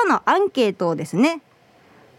[0.00, 1.40] 今日のアンケートをですね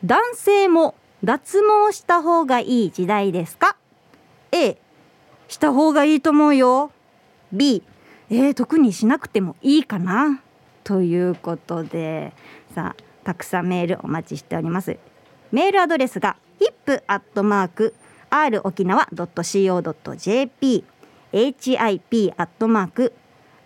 [0.04, 3.78] 男性も脱毛した方がいい時代ですか
[4.52, 4.78] ？A
[5.48, 6.92] した方がいいと思うよ。
[7.54, 7.82] B
[8.30, 10.42] えー、特にしなくてもいいかな？
[10.84, 12.34] ということで
[12.76, 14.98] さあたくさんメールお待ちしております。
[15.54, 20.84] メールアドレスが hip.r 沖縄 .co.jp
[21.32, 23.14] hip アットマーク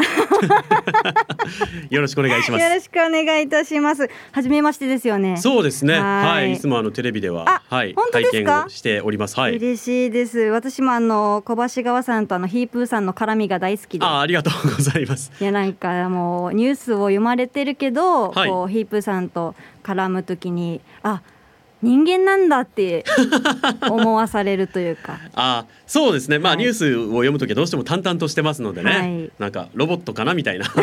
[1.90, 2.62] よろしくお願いします。
[2.62, 4.08] よろしくお願いいたします。
[4.30, 5.36] はじめましてですよね。
[5.38, 5.98] そうですね。
[5.98, 8.66] はい、い、つもあのテレビでは、はい、本当ですか？
[8.68, 9.36] しております。
[9.38, 9.56] はい。
[9.56, 10.38] 嬉しいです。
[10.38, 14.06] 私もあの小橋川さんとあのヒープーさんの絡みが大好きで。
[14.06, 15.32] あ、ありがとうございます。
[15.40, 21.22] いやなんかもうニュースを読まれてるけど、はい、こうヒープーさんと絡むときに、あ。
[21.82, 23.04] 人間なんだって
[23.88, 25.18] 思わされるというか。
[25.34, 26.38] あそうですね。
[26.38, 30.66] まあ、はい、ニュースを読む時はどうしても淡々としてますのでね、はい、なんかロボットかなみたいな。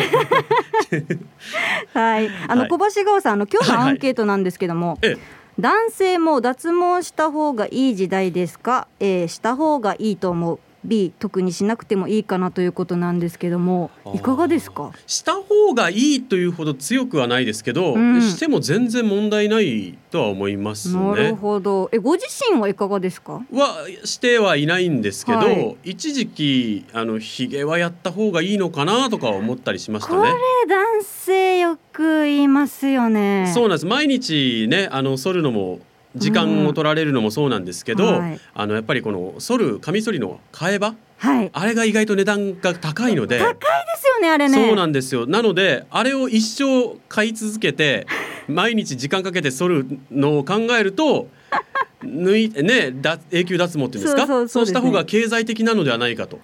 [1.94, 2.30] はい。
[2.48, 5.18] あの、小橋川さんあの今日のアンケートなんですけども、はいはい、
[5.60, 14.90] 男性も脱毛した方がいい時代ですか、えー、した方がいいと思う B 特にしなくてもいいかなということなんですけどもいかがですか？
[15.06, 21.02] した方がいいというほど強くはないですけど、うん、しても全然問題ないとは思いますね。
[21.02, 21.90] なるほど。
[21.92, 23.42] えご自身はいかがですか？
[23.52, 30.18] はしてはいないんですけど、はい、一時期あのひげはやった方がいいのかなとか思ったりしましたね。
[30.18, 30.32] これ
[30.68, 33.50] 男性よく言いますよね。
[33.54, 33.86] そうなんです。
[33.86, 35.80] 毎日ねあの剃るのも
[36.16, 43.58] 時間を取られるのもそうなんですけど、うんはい、あのやっぱりこの剃るカミソリの替え刃、はい、あれが意外と値段が高いので高いで
[43.96, 44.66] すよねあれね。
[44.66, 45.26] そうなんですよ。
[45.26, 48.06] なのであれを一生買い続けて
[48.48, 51.28] 毎日時間かけて剃るのを考えると
[52.02, 52.94] 抜いね
[53.30, 54.48] 永久脱毛っていうんですか？
[54.48, 56.38] そうした方が経済的なのではないかと。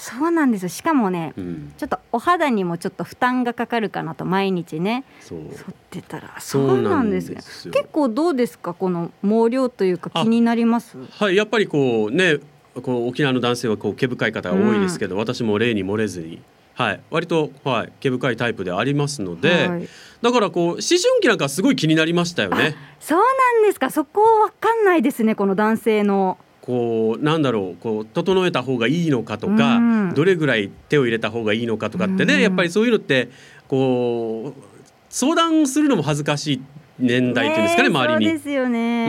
[0.00, 0.68] そうなんですよ。
[0.70, 5.04] しかもね、うん、ちょっとお肌にもちょっと負担がかかるかなと毎日ね。
[5.20, 6.34] 剃ってたら。
[6.40, 7.36] そうなんですね
[7.70, 10.96] 結構どうですかこの毛量というか気になります？
[11.10, 12.38] はいやっぱりこうね
[12.82, 16.40] こう沖縄の男性はこう毛深い方が多いですけど、うん、私も例に漏れずに。
[16.72, 19.88] はい、割と、はい、毛深いタイプでありますので、はい、
[20.22, 22.74] だからこう思春期なんかすごい気になりましたよね。
[23.00, 23.90] そうなんですか。
[23.90, 26.38] そこわかんないですねこの男性の。
[26.70, 33.28] こうなんだろうこう整えた方がいいのかとか、うん、どれぐらい手を入れた方がいいのかとかってね、うん、やっぱりそういうのって
[33.66, 34.62] こう
[35.08, 36.62] 相談するのも恥ずかしい
[37.00, 38.32] 年代っていうんですかね、周りに。
[38.34, 39.06] ですよね。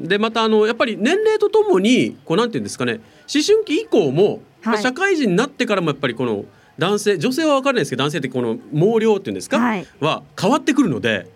[0.00, 6.46] ん、でまたあのやっぱり年齢とともにこうなんていうんですかね思春期以降も、はい、社会人になってからもやっぱりこの
[6.78, 11.28] 男性女性は分からないですけど男性ってこの毛量っていうんですか、はい、は変わってくるので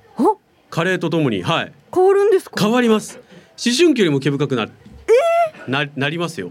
[0.70, 1.72] 加齢とともにはい。
[1.94, 2.62] 変わるんですか？
[2.62, 3.18] 変わります。
[3.64, 4.72] 思春期よりも毛深くなる
[5.68, 6.50] ななりますよ。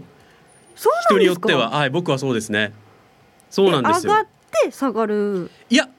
[1.08, 2.72] 人によっては、はい、僕はそうですね。
[3.50, 4.12] そうなんですよ。
[4.12, 4.26] 上がっ
[4.64, 5.50] て下がる。
[5.70, 5.92] いや、思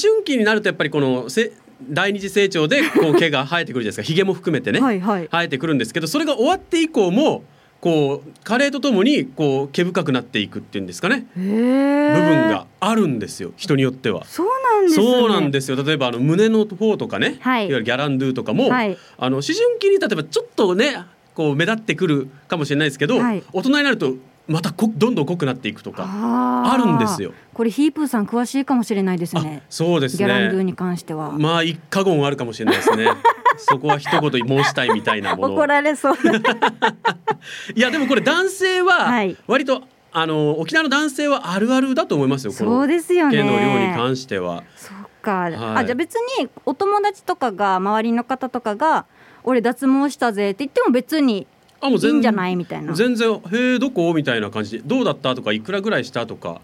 [0.00, 4.02] 春期になるとやっぱりこのせ第二次成長でこう毛が生えてくるじゃないですか。
[4.06, 7.44] ひげも含めてね、はいはい、生えてくるんですけど、それが終わって以降も。
[7.84, 24.14] こう加齢とともにこう毛深くなっていくっていうんですかね部分があるんですよ人によってはそうなんです、ね、そうなんですよ例えばあの胸の方とかね、はい、いわゆるギャランドゥとかも、はい、あの思春期に例えばちょっとねこう目立ってくるかもしれないですけど、はい、大人になると
[24.46, 27.32] またこどんどん濃くなっていくとかあるんですよ。
[27.54, 29.62] これヒープーさん詳しいかもしれないですね。
[29.70, 30.18] そうですね。
[30.18, 31.32] ギャランドゥに関しては。
[31.32, 33.08] まあ一過言あるかもしれないですね。
[33.56, 35.54] そこは一言申したいみたいなもの。
[35.54, 36.16] 怒られそう。
[37.74, 39.10] いやでもこれ男性は
[39.46, 39.82] 割と、はい、
[40.12, 42.52] あの沖縄の男性はあるあるだと思いますよ。
[42.52, 43.38] そうですよね。
[43.38, 44.62] 毛の量に関しては。
[44.76, 45.32] そうか。
[45.32, 49.06] はい、あじゃあ別にお友達とかが周りの方とかが
[49.44, 51.46] 俺脱毛したぜって言っても別に
[51.80, 56.60] あもういいんじゃないみたいな全然「へえどこ?」みたいな感じで「どうだった?」とか「いくらぐらいした?」とか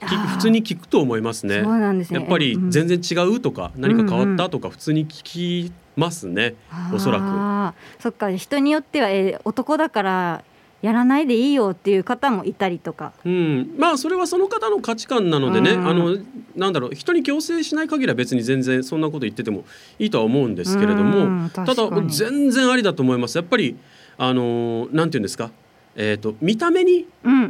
[0.00, 1.60] 普通に聞くと思いますね。
[1.62, 2.18] そうなんですね。
[2.18, 6.54] やっぱり全然違うとか、うん、何か変わったとか普通に聞きますね。
[6.72, 8.02] うんうん、おそらく。
[8.02, 10.44] そっか人によっては、えー、男だから
[10.82, 16.18] やらないでいいよっていう方もいたりとか、うん、まあそれはその方の価値観なのでね、うん、あの
[16.56, 16.90] なんだろう。
[16.94, 19.64] 人に強制しない限りは別に全然そんなこと言ってても
[19.98, 21.74] いいとは思うんですけれども、うん、ただ
[22.08, 23.38] 全然ありだと思います。
[23.38, 23.76] やっぱり
[24.18, 25.50] あのなんていうんですか？
[25.94, 27.06] えーと、見た目に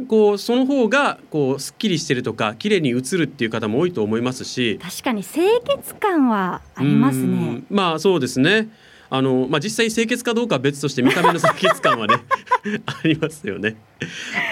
[0.09, 4.77] こう、その方がこうすっきりしてるとか綺麗に映るっていう方も多いと思いますし。
[4.83, 7.63] 確かに清潔感はありますね。
[7.69, 8.67] まあそうですね
[9.13, 12.15] あの、まあ、実際清潔かどうかは別として見た目の清潔感はね
[12.87, 13.75] ありますよね。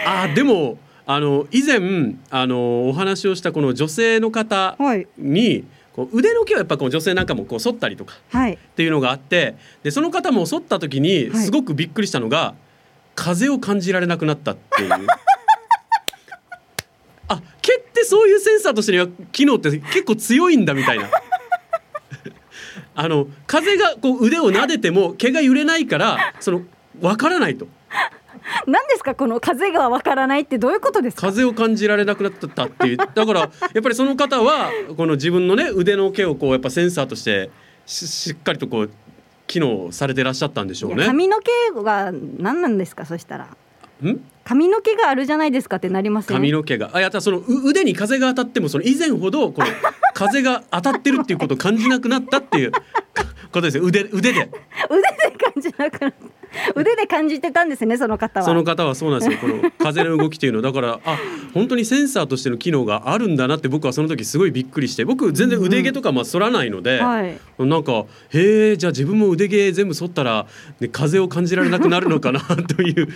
[0.06, 0.78] あでも
[1.08, 4.78] あの以前あのお話をしたこの女性の方
[5.18, 5.63] に、はい
[5.94, 12.56] こう腕の毛はやっぱこう女性なんかもこう剃ったりとかっていうのがあって、はい、でその方も剃った時にすごくびっくりしたのが、はい、
[13.13, 14.90] 風を感じられなくなったっていう。
[17.28, 21.10] あ毛ってそういうセンサーとしては機能って結構強いんだみたいな。
[22.95, 26.61] あの風がこう腕を撫でても毛が揺れないからその
[27.01, 27.67] わからないと。
[28.67, 31.27] 何ですかこの風がわからないってどういうことですか？
[31.27, 32.97] 風を感じられなくなったっていう。
[32.97, 37.49] だからやっぱりその方はこの自分のね腕の毛をこうやっぱセンサーとして
[37.85, 38.91] しっかりとこう
[39.47, 41.05] 機能されてらっしゃったんでしょうね。
[41.05, 41.51] 髪の毛
[41.83, 43.45] が何なんですかそしたら。
[44.03, 44.19] ん？
[44.51, 46.89] 髪の毛があるじゃないですかってなります、ね、髪の毛が。
[46.94, 49.68] あやったその腕に風が当たってもその以前ほどこの
[50.13, 52.81] 風が当たってるっていうことを感じなくなったっていうこ
[53.53, 53.83] とですよ。
[53.86, 54.50] 腕腕で。
[54.92, 56.40] 腕で感じなくなった
[56.75, 58.45] 腕で感じてたんですねその方は。
[58.45, 59.38] その方はそうなんですよ。
[59.39, 60.62] この風の動きというの。
[60.62, 61.18] だからあ
[61.53, 65.06] 本当にセンサーとしての機能があるんだなって僕はその時すごいびっくりして。
[65.06, 70.45] 僕全然腕毛とかまあ反らないので、うんはい、なんかへえじゃあ自分も腕毛全部剃ったら、
[70.80, 72.39] ね、風を感じられなくなるのかな
[72.75, 73.07] という。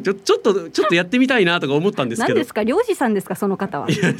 [0.00, 2.34] ちょちょっとちょっとやってみたいなとか思ったんですけど。
[2.34, 2.62] 何ですか？
[2.62, 3.34] 漁師さんですか？
[3.34, 3.90] その方は。
[3.90, 4.12] いや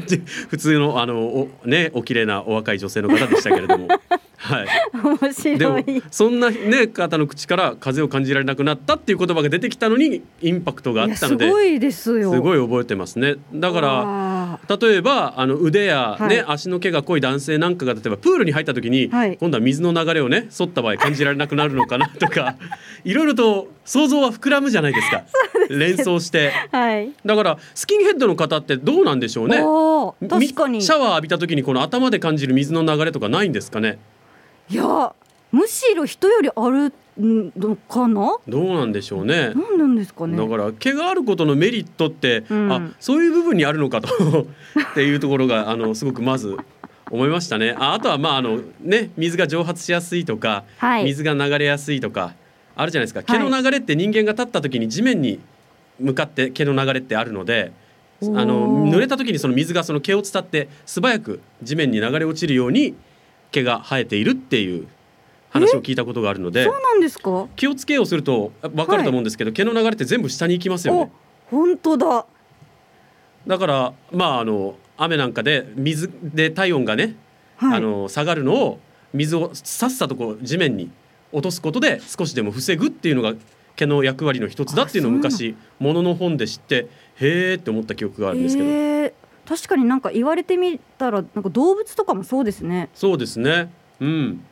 [0.49, 3.89] 普通のあのおねお綺麗なお若い女性の方でしたけれども。
[4.37, 6.03] はい、面白い。
[6.11, 12.33] そんな、ね、方の口から風を感じられなくなったっていう言葉が出てきたのにインパクトがあったのですごいですよ。
[12.33, 13.37] すごい覚えてますね。
[13.53, 22.57] だから例えばあの腕やね、はい、足の毛が濃い男性なんかが例えばプールに入った時に、はい、今度は水の流れをね沿った場合感じられなくなるのかなとか
[23.05, 25.25] いろいろと想像は膨らむじゃないですか。
[25.71, 29.57] 連想して、はい、だからスキンヘッドの方ってどうなんでしょうね。
[30.29, 30.83] 確かに。
[30.83, 33.99] シャワー浴びた時にこの頭で感じる水の流れとかないんですかね
[34.71, 35.15] いや
[35.53, 38.39] むしろ人よりあるのかな？
[38.49, 39.53] どうなんでしょうね。
[39.55, 40.37] 何なんですかね。
[40.37, 44.09] だから毛があることのメリットって、うん、あそういう部分にあるのかと。
[44.91, 46.57] っていうところがあのすごくまず
[47.11, 47.77] 思いましたね。
[47.79, 52.35] ああとはまああのね水が蒸発しやすいとか、はい、水が流れやすいとか
[52.75, 53.23] あるじゃないですか。
[53.23, 55.39] 毛の流れって人間が立った時に地面に
[56.01, 57.71] 向かって毛の流れってあるので
[58.21, 62.95] あの濡れた時にその水がその毛を伝って素早く地面に流れ落ちるように
[63.55, 64.89] 毛が生えているっていう
[65.51, 67.47] 話を聞いたことがあるのでそうなんですか？
[67.55, 71.13] 気をつけをすると分かると思うんですけど、はい、毛の流れって全部下に行きますよね。
[71.51, 72.27] 本当だ。
[73.47, 77.15] だからまああの雨なんかで水で体温がね、
[77.57, 78.81] はい、あの下がるのを
[79.13, 80.91] 水をさっさとこう地面に
[81.31, 83.35] 落とすことで少しでも防ぐっていうのが
[83.77, 86.89] 毛の役割の一つだっていうのを昔ものの本で知って
[87.21, 89.24] へえって思った記憶があるんですけど。
[89.47, 92.89] 確かになんか言われてみたらなんか動物とかもそうですね。
[92.95, 93.71] そうですね。
[94.01, 94.45] うん。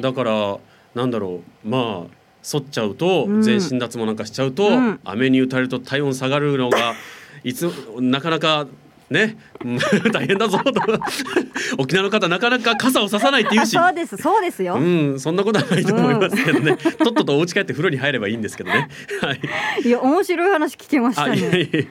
[0.00, 0.58] だから
[0.94, 2.16] なんだろうまあ
[2.48, 6.94] 反っちゃうと、全身脱毛なんかしちゃうと、うん、雨に打たれると体温下がるのが
[7.42, 7.64] いつ
[7.98, 8.68] なかなか
[9.10, 9.36] ね。
[10.12, 10.72] 大変だぞと。
[11.78, 13.70] 沖縄の方なかなか傘をささないって言うし。
[13.70, 14.16] そうです。
[14.16, 14.74] そうですよ。
[14.74, 14.80] う
[15.14, 15.20] ん。
[15.20, 18.88] そんなことはないと思いますけどね、うん、 とっととお家帰って風呂に入ればいいんですけどね。
[19.20, 19.40] はい。
[19.84, 21.88] いや面白い話聞きましたね。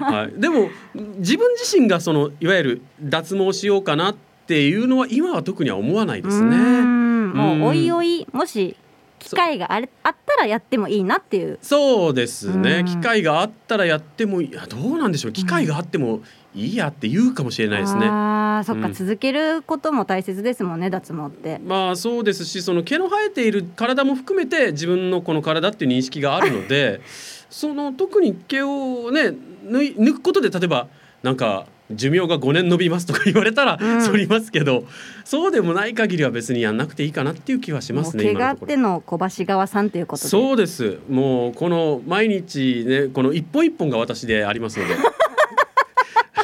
[0.00, 6.56] はい、でも自分自身がそのいわゆる脱毛しようかなっていうのは今は特には思わないですね。
[6.56, 8.76] もうおいおいもし
[9.18, 11.58] 機会があれあったらやってもいいなっていう。
[11.62, 15.32] そうですね、機会があったらやってもいやどうなんでしょう。
[15.32, 16.20] 機会があっても
[16.56, 18.06] いいやって言うかもしれないですね。
[18.08, 21.58] あそっか、うん、続けることも大切ですもんね脱毛って。
[21.58, 27.02] まあそうですしその毛の生えている体も含めて自分のこの体っていう認識があるので
[27.50, 29.34] その特に毛をね
[29.66, 30.88] 抜くことで例えば
[31.22, 34.86] なんか寿命が5年延びますとか言われたら反りますけど、うん、
[35.24, 38.24] そうでもない限りは別にやんなくていいかなっていう気はしますね。
[38.24, 44.94] 怪我っての小橋川さんということそうですもうこの毎日ねこの一本一本が私でありますので。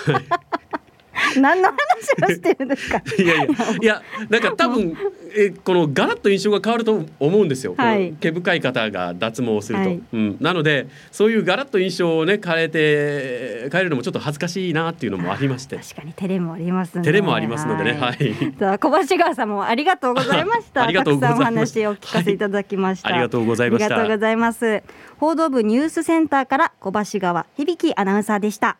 [1.41, 3.03] 何の話をしてるんですか？
[3.19, 4.97] いやいやいやなんか多分
[5.35, 15.77] えこのガラッと印象が変わると思うんですよ、はい、毛深い方が脱毛すると、はい、うん、なのでそういうガラッと印象をね変えて変えるのもちょっと恥ずかしいなっていうのもありまして。
[15.77, 17.93] 確かに照れもありますね照れもありますのでね。
[17.93, 20.83] はい、はい、小橋川さんもありがとうございました。
[20.85, 21.41] ありがとうございます。
[21.41, 24.83] お話を聞かせていただきました、ありがとうございましありがとうございます。
[25.19, 28.77] 報道部ニュースセンターから小橋川響アナウンサーでした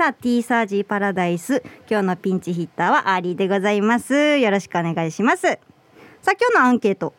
[0.00, 1.62] さあ T サージパラダイス。
[1.86, 4.38] 今日のピンチヒッターはアーリーでございます。
[4.38, 5.42] よろしくお願いします。
[5.42, 5.60] さあ
[6.30, 7.12] 今日のアンケート。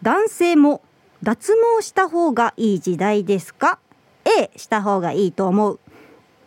[0.00, 0.80] 男性も
[1.22, 3.78] 脱毛した方がいい時代ですか
[4.24, 5.80] ？A した方がいいと思う。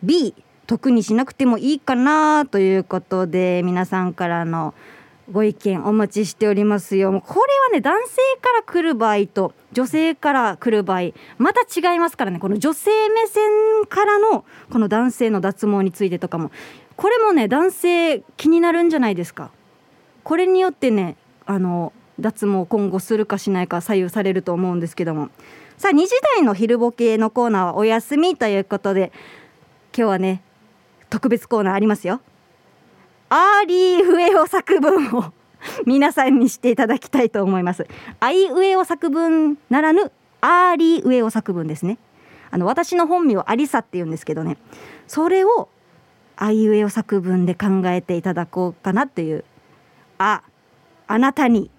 [0.02, 0.34] B
[0.66, 4.74] 特にしなくてもいいかなということで皆さんからの
[5.30, 12.38] ご意見お待ちしておりますよこれはね男性から来る場合と女性から来る場合また違いますからね。
[12.38, 16.50] この女性目線からのこの男性の脱毛についてとかも。
[16.96, 19.50] これもね男性気になるんじゃないですか。
[20.24, 21.16] これによってね
[21.46, 25.28] あの脱毛今後するかしないか左右されると思うんですけども。
[25.76, 29.12] さあ2時台の昼ボケのコーナーはお休みということで
[29.96, 30.42] 今日はね
[31.08, 32.20] 特別コーナーありますよ。
[33.30, 35.32] アーリーウェオ作文を
[35.84, 37.86] 皆さんにしていただきたいと思います。
[38.20, 41.98] アイウェオ作文ならぬアーリーウェオ作文ですね。
[42.50, 44.56] あの私の本名アリサって言うんですけどね。
[45.06, 45.68] それを
[46.36, 49.44] アイウェオ作文で考えていただこうかなっていう。
[50.16, 50.42] あ
[51.06, 51.70] あなたに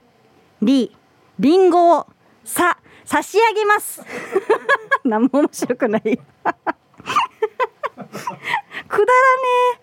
[0.62, 0.96] リ
[1.40, 2.08] リンゴを
[2.44, 4.04] さ差し上げます。
[5.04, 6.02] 何も面白くない。
[6.04, 6.24] くだらね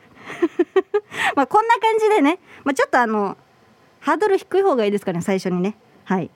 [0.03, 0.06] え。
[1.35, 3.37] まあこんな感じでね、まあ、ちょっとあの
[4.01, 5.77] ハードル低い方がいいですかね最初にね。
[6.05, 6.31] はい。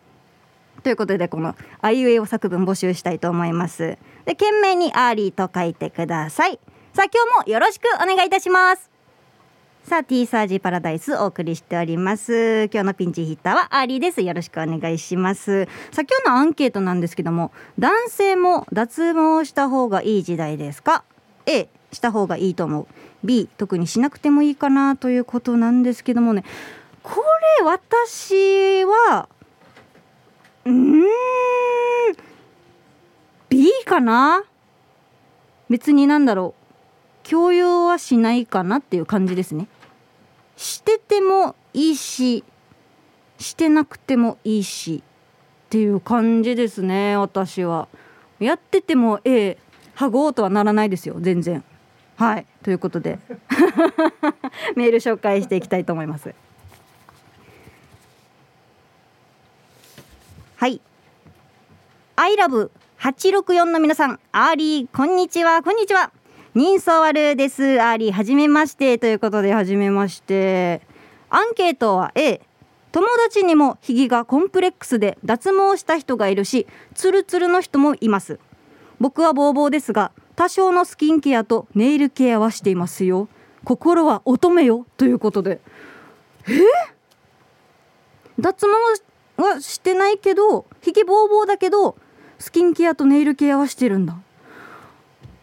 [0.83, 3.99] ということでこのあいうえお作文募集したいと思います。
[4.25, 6.59] で懸命にアーリーと書いてください。
[6.93, 8.91] さあ今日もよろしくお願いいたします。
[9.85, 12.65] さあ T サージパラダイスお送りしております。
[12.73, 14.23] 今日のピンチヒッターはアーリーです。
[14.23, 15.65] よろしくお願いします。
[15.93, 21.05] さあ今日のアンケートなんですけども男性も脱毛した方がいい時代ですか
[21.47, 22.87] ？A した方がいいと思う。
[23.25, 26.45] B 特にしなくてもいいかなということなんですけどもね。
[27.03, 27.23] こ
[27.59, 29.29] れ私は
[30.65, 31.03] うん
[33.49, 34.45] B かな？
[35.69, 36.55] 別になんだろ
[37.25, 37.29] う。
[37.29, 39.69] 共有はしないかなっていう感じですね。
[40.57, 42.45] しててもいいし
[43.39, 45.03] してなくてもいいし
[45.67, 47.89] っていう感じですね私は。
[48.39, 49.59] やっててもええ
[49.95, 51.63] ハゴーとはならないですよ全然。
[52.21, 53.19] はいということで。
[54.77, 56.35] メール紹介していきたいと思います。
[60.57, 60.83] はい。
[62.17, 64.21] I love 864の皆さん。
[64.33, 65.63] アーリーこんにちは。
[65.63, 66.13] こんにちは。
[66.55, 67.81] 人相悪です。
[67.81, 68.99] アーリーはじめまして。
[68.99, 70.83] ということではじめまして。
[71.31, 72.43] アンケートは A
[72.93, 78.39] 友達にもひげがコンプレックスで脱毛した人がいるしツルツルの人もいます。
[78.99, 83.29] 僕はボーボーですが多少のスキンケアとネイルケアはしていますよ。
[83.63, 85.61] 心は乙女よということで。
[86.49, 86.63] え？
[88.41, 88.73] 脱毛
[89.43, 91.95] はしてないけどひげぼうぼうだけど
[92.39, 94.15] スキンケアとネイルケアはしてるんだ。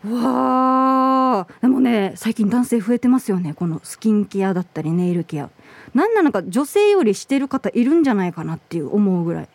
[0.04, 3.54] わあでもね最近男性増えてますよね。
[3.54, 5.52] このスキンケアだったりネイルケア。
[5.94, 9.50] なんなのか女性よりしてる方いるんじゃないかなっていう思うぐらい。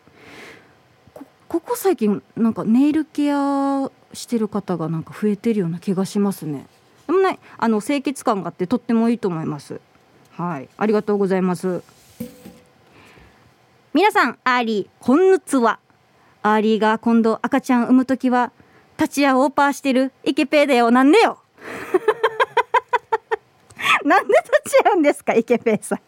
[1.53, 6.65] ここ最近なんかネイルケアしてる方がなんか増えてるような気がしますね。
[7.05, 9.79] でもねあの清潔感があってとってもいいと思います。
[10.31, 10.69] はい。
[10.75, 11.83] ありがとうございます。
[13.93, 15.77] 皆さんアーリーこんぬつは。
[16.41, 18.51] アーリーが今度赤ちゃん産む時は
[18.97, 20.89] 立ち屋オーパーしてるイケペイだよ。
[20.89, 21.37] なんでよ。
[24.03, 24.33] なんで
[24.65, 25.99] 立ち会うんですかイケペイさん。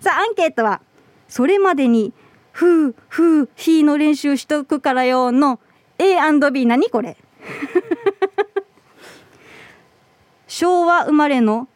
[0.00, 0.80] さあアンケートは
[1.28, 2.14] それまでに
[2.56, 5.60] ふうふうひの練習しとくからよの
[5.98, 7.18] A&B 何これ？
[10.48, 11.68] 昭和生まれの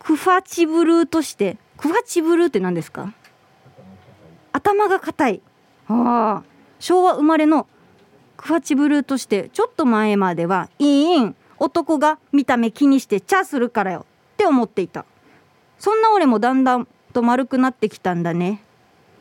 [0.00, 3.14] クファチブルーとしてクファチブルーって何ですか？
[4.52, 5.40] 頭が硬い。
[5.86, 6.44] ああ。
[6.80, 7.68] 昭和生まれの
[8.36, 15.04] クファチブルーとしてちょっと前まではいいん男が見た目気にしてチャするからよって思っていた。
[15.78, 18.60] そんな俺もだんだんと丸くなってきたんだね。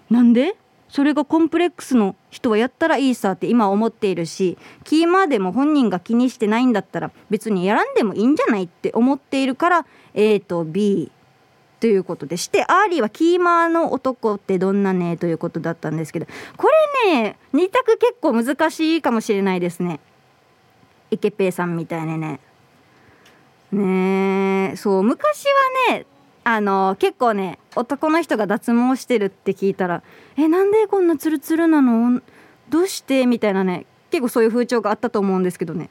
[0.10, 0.55] なんで？
[0.89, 11.12] それがコンプレックスの人はやったらいいさって今思っているしキーマーでも本人が気にしてないんだったら別にやらんでもいいんじゃないって思っているから A と B
[11.79, 16.25] ということでしてアーリーはキーマーの男ってどんなねということだったんですけど
[16.58, 16.67] こ
[17.05, 20.00] れね2択結構難しいかもしれないですね。
[21.12, 22.39] イケペイさんみたいにね。
[23.72, 25.46] ねそう昔
[25.89, 26.05] はね
[26.43, 30.03] あの結構ね男の人が脱毛してるって聞いたら
[30.38, 32.22] 「えなんでこんなツルツルなの？
[32.69, 35.89] どうして?」みたいなね結構そういう風潮があったと思うんですけどね。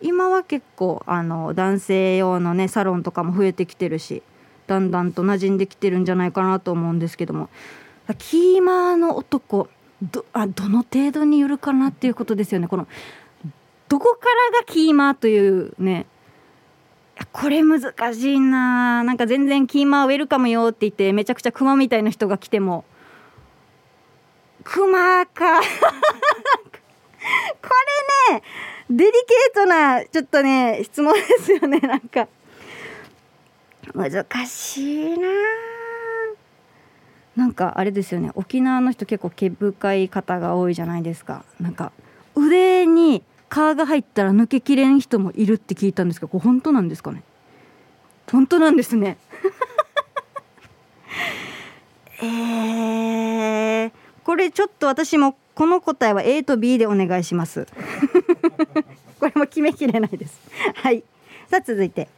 [0.00, 4.22] 今は結構あの男性用のねサロンとかも増えてきてるし
[4.66, 7.48] だんだんと馴染んできてるんじゃないかなと思うんですけども。
[8.18, 9.68] キーマーの男
[10.02, 12.68] どあどの程度によるかなっていうことですよね。
[12.68, 12.86] この
[13.88, 16.04] どこからがキーマーというね
[17.32, 19.04] これ難しいな。
[19.04, 22.84] なんか全然キーマーウェルカムよって言ってめちゃくちゃクマみたいな人が来ても。
[24.64, 25.60] クマか。
[25.62, 25.66] こ
[28.30, 28.42] れね
[28.90, 32.28] デリケートなちょっとね質問ですよねなんか。
[33.94, 35.28] 難しいな。
[37.36, 41.44] なんかあれですよね沖縄の人結構毛深い方が多いじゃないですか。
[41.60, 41.92] なんか
[42.34, 47.22] 腕に皮が入ったら抜けきれん人もいるって聞いたんですけどこれ本当なんですかね？
[48.30, 49.18] 本当なんですね。
[52.22, 53.92] えー、
[54.24, 57.66] これちょっと私もこの答えは A と B でお願いします。
[59.20, 60.40] これも決めきれないです。
[60.74, 61.04] はい。
[61.50, 62.08] さあ続いて。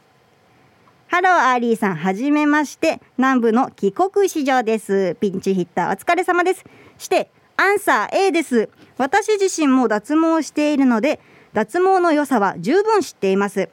[1.07, 1.95] ハローアーリーさん。
[1.95, 2.99] はじめまして。
[3.17, 5.15] 南部の帰国子女です。
[5.19, 5.93] ピンチヒッター。
[5.93, 6.65] お疲れ様です。
[6.97, 8.69] してアンサー A です。
[8.97, 11.19] 私自身も脱毛しているので
[11.53, 13.69] 脱毛の良さは十分知っています。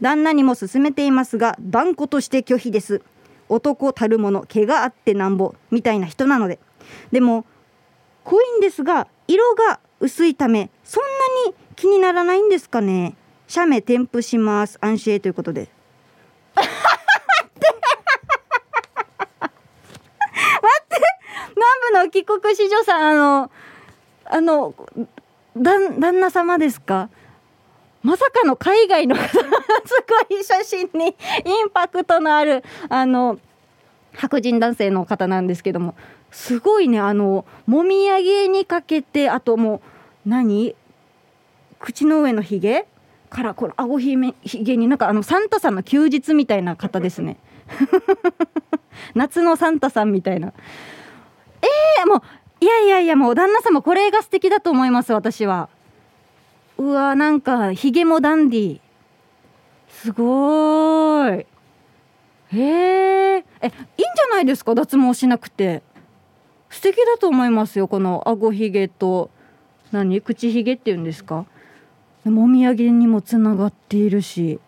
[0.00, 3.02] 旦那にも勧めていますが断固として拒否です。
[3.48, 6.60] 男たるもの毛があってなんぼみたいな人なので。
[7.10, 7.44] でも
[8.24, 11.02] 濃いんですが色が薄いためそん
[11.44, 13.16] なに気にならないんですかね。
[13.48, 14.78] 写メ添付します。
[14.80, 15.68] 安心ということで
[16.54, 16.70] 待っ
[17.58, 17.76] て
[21.92, 23.50] の帰国子女さんあの
[24.24, 24.74] あの
[25.56, 27.08] 旦那様ですか？
[28.02, 29.38] まさかの海外の方 す
[30.28, 31.06] ごい写真に
[31.44, 33.38] インパクトのあるあの
[34.14, 35.94] 白人男性の方なんですけども
[36.30, 39.82] すごいねあのもみあげにかけてあとも
[40.26, 40.74] う何？
[41.78, 42.86] 口の上のひげ
[43.28, 47.38] からこの顎ひめひげになんかあのサンタさんの休日みたいな方ですね。
[49.14, 50.52] 夏のサンタさんみたいな。
[51.66, 52.22] えー、もう
[52.60, 55.68] いやいやいやもう旦那様これが素敵だと思います私は。
[56.78, 58.80] うわなんかひげもダンディ
[59.88, 61.30] すごい。
[61.32, 61.46] へ
[62.52, 65.82] ええいいんじゃないですか脱毛しなくて。
[66.68, 69.30] 素敵だと思いますよこの顎ひげと。
[69.92, 70.20] 何？
[70.20, 71.46] 口ひげっていうんですか？
[72.24, 74.58] もみあげにもつながっているし。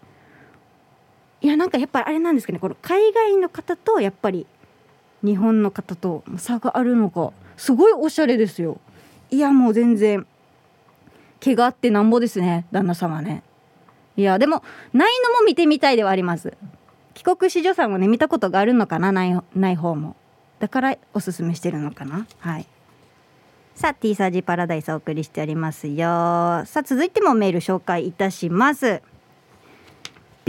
[1.41, 4.47] いやなんかやっぱりあれなんですかねこの海外の方とやっぱり
[5.25, 8.81] 日本の方と差があるのかすごいおしゃれですよ。
[9.31, 10.27] いやもう全然
[11.41, 13.43] 毛があってなんぼですね旦那様ね。
[14.17, 16.57] いやでもないのも見てみたいではあります。
[17.15, 20.17] 帰国子女さんもね見たことがあるのかなないない方も。
[20.61, 22.27] だからおすすめしてるのかな。
[22.39, 22.67] はい。
[23.75, 25.97] さあ T サージパラダイスお送りしておりますよ。
[26.67, 29.03] さあ続いてもメール紹介いたします。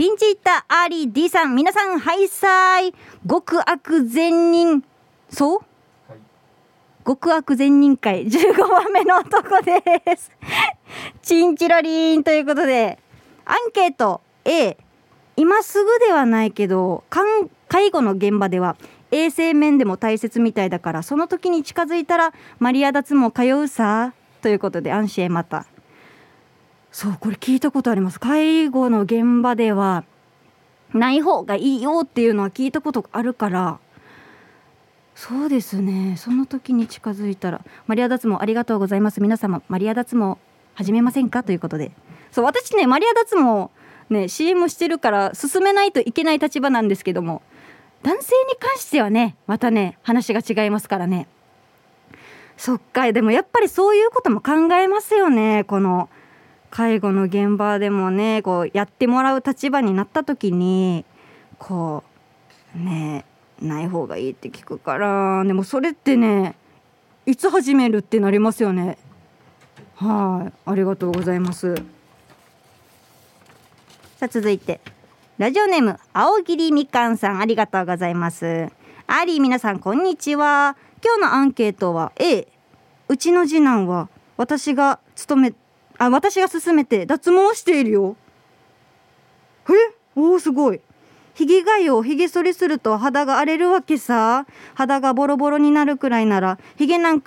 [0.00, 1.54] ピンチヒッターアーリー D さん。
[1.54, 2.94] 皆さんハイサイ。
[3.28, 4.82] 極悪善人。
[5.28, 5.58] そう、
[6.08, 6.18] はい、
[7.06, 8.24] 極悪善人会。
[8.24, 10.32] 15番目の男です。
[11.20, 12.98] チンチロリンということで。
[13.44, 14.22] アンケート。
[14.46, 14.78] A
[15.36, 17.04] 今すぐではないけど
[17.68, 18.76] 介護の現場では
[19.10, 24.14] 衛生面でも大切みたいだからその時に近づいたらマリア脱毛通うさ。
[24.40, 25.66] ということで安心また
[26.92, 28.18] そうこれ聞いたことあります。
[28.18, 30.04] 介護の現場では
[30.92, 33.78] ない方がいいよっていうのは聞いたことあるから。
[35.14, 36.16] そうですね。
[36.16, 39.20] その時に近づいたらマリア脱毛ありがとうございます。
[39.20, 40.38] 皆様マリア脱毛
[40.74, 41.42] 始めませんか？
[41.42, 41.92] ということで。
[42.32, 43.70] そう私ねマリア脱毛
[44.12, 47.42] ね CM してるから進めないといけない立場なんですけども。
[48.02, 51.28] 男性に関してはねまたね話が違いますからね。
[52.56, 53.12] そっか。
[53.12, 55.64] でもやっぱりそういうことも考えますよね。
[55.64, 56.08] この
[56.70, 61.04] 介護の現場でもねこうやってもらう立場になった時に
[61.58, 62.04] こ
[62.76, 63.24] うね
[63.60, 66.54] ない方がいいって聞くからでもそれってね
[67.26, 68.98] いつ始めるってなりますよね。
[69.96, 70.52] はい。
[70.64, 71.74] ありがとうございます。
[74.16, 74.80] さあ続いて。
[75.36, 77.40] ラジオネーム青桐みかんさん。
[77.40, 78.68] ありがとうございます。
[79.06, 80.76] アリー皆さんこんにちは。
[81.04, 82.48] 今日のアンケートは A
[83.08, 85.52] うちの次男は私が勤め
[86.00, 88.16] あ私が勧めて脱毛しているよ。
[89.68, 89.72] え？
[90.16, 90.80] おおすごい。
[91.34, 94.46] ひげがよひげ剃りすると肌が荒れるわけさ。
[94.74, 97.22] 肌がボロボロになるくらいならひげなん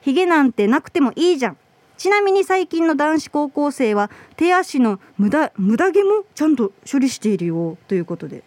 [0.00, 1.56] ひげなんてなくてもいいじゃん。
[1.96, 7.76] ちなみに最近の男子高校生は手足の無駄無駄毛もちゃんと処理しているよ。
[7.88, 8.44] ということで。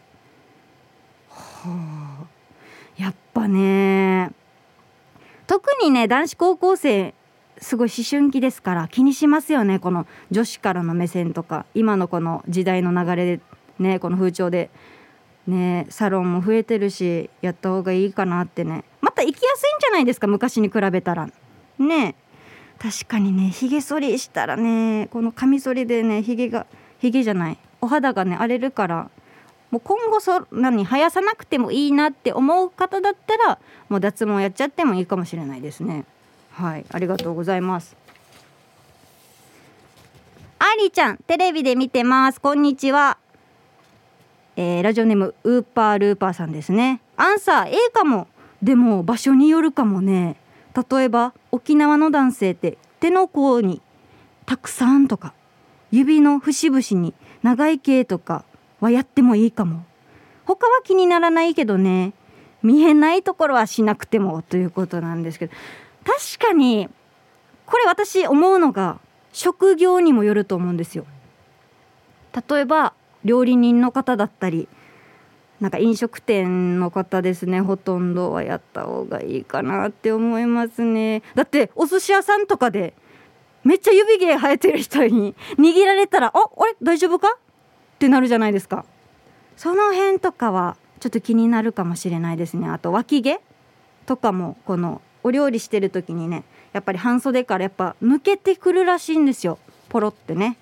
[1.29, 2.25] はあ。
[2.95, 4.31] やっぱね。
[5.45, 7.13] 特にね男子高校生
[7.59, 13.41] すごい思春期ですから気にしますよねこの女子からの目線とか今のこの時代の流れで
[13.79, 14.69] ねこの風潮で
[15.47, 18.83] ねサロンも増えてるしやった方がいいかなってね。
[19.01, 21.29] また行きやすいんじゃないですか昔に比べたら。
[21.79, 22.15] ね。
[22.79, 26.67] 確かにねひげ剃りしたらねこのカミソリでねひげが
[26.99, 29.09] ひげじゃないお肌がね荒れるから
[29.71, 36.05] もう今後そ何生やさなくてもいいなって思う方だったらもう脱毛やっちゃってもいいかもしれないですね。
[36.57, 37.95] はいありがとうございます。
[40.57, 42.41] ありちゃんテレビで見てます。
[42.41, 43.19] こんにちは。
[44.55, 46.99] えー、ラジオネームウーパールーパーさんですね。
[47.15, 48.27] アンサー A かも。
[48.63, 50.35] でも場所によるかもね。
[50.89, 53.79] 例えば沖縄の男性って手の甲に
[54.47, 55.35] たくさんとか
[55.91, 58.45] 指の節々に長い毛とか
[58.79, 59.85] はやってもいいかも。
[60.43, 62.13] 他は気にならないけどね。
[62.63, 65.53] 見えないところはしなくてもということなんですけど。
[66.07, 66.87] 確かに
[67.65, 68.99] これ私思うのが
[69.33, 71.05] 職業にもよると思うんですよ。
[72.49, 72.93] 例えば
[73.25, 74.69] 料理人の方だったり
[75.59, 81.23] なんか飲食店の方ですねほとんどはやった方がいいかなって思いますね。
[81.35, 82.93] だってお寿司屋さんとかで
[83.65, 88.85] めっちゃ指毛生えてる人に 握られたら「ああれ大丈夫か?」ってなるじゃないですか。
[89.57, 92.69] その辺とかはちょっと気になるかもしれないですね。
[92.69, 93.41] あと脇毛
[94.05, 99.59] とかもこのお料理してる時にねやっぱり半袖からやっぱ抜けてくるらしいんですよ。
[99.89, 100.57] ポロってね。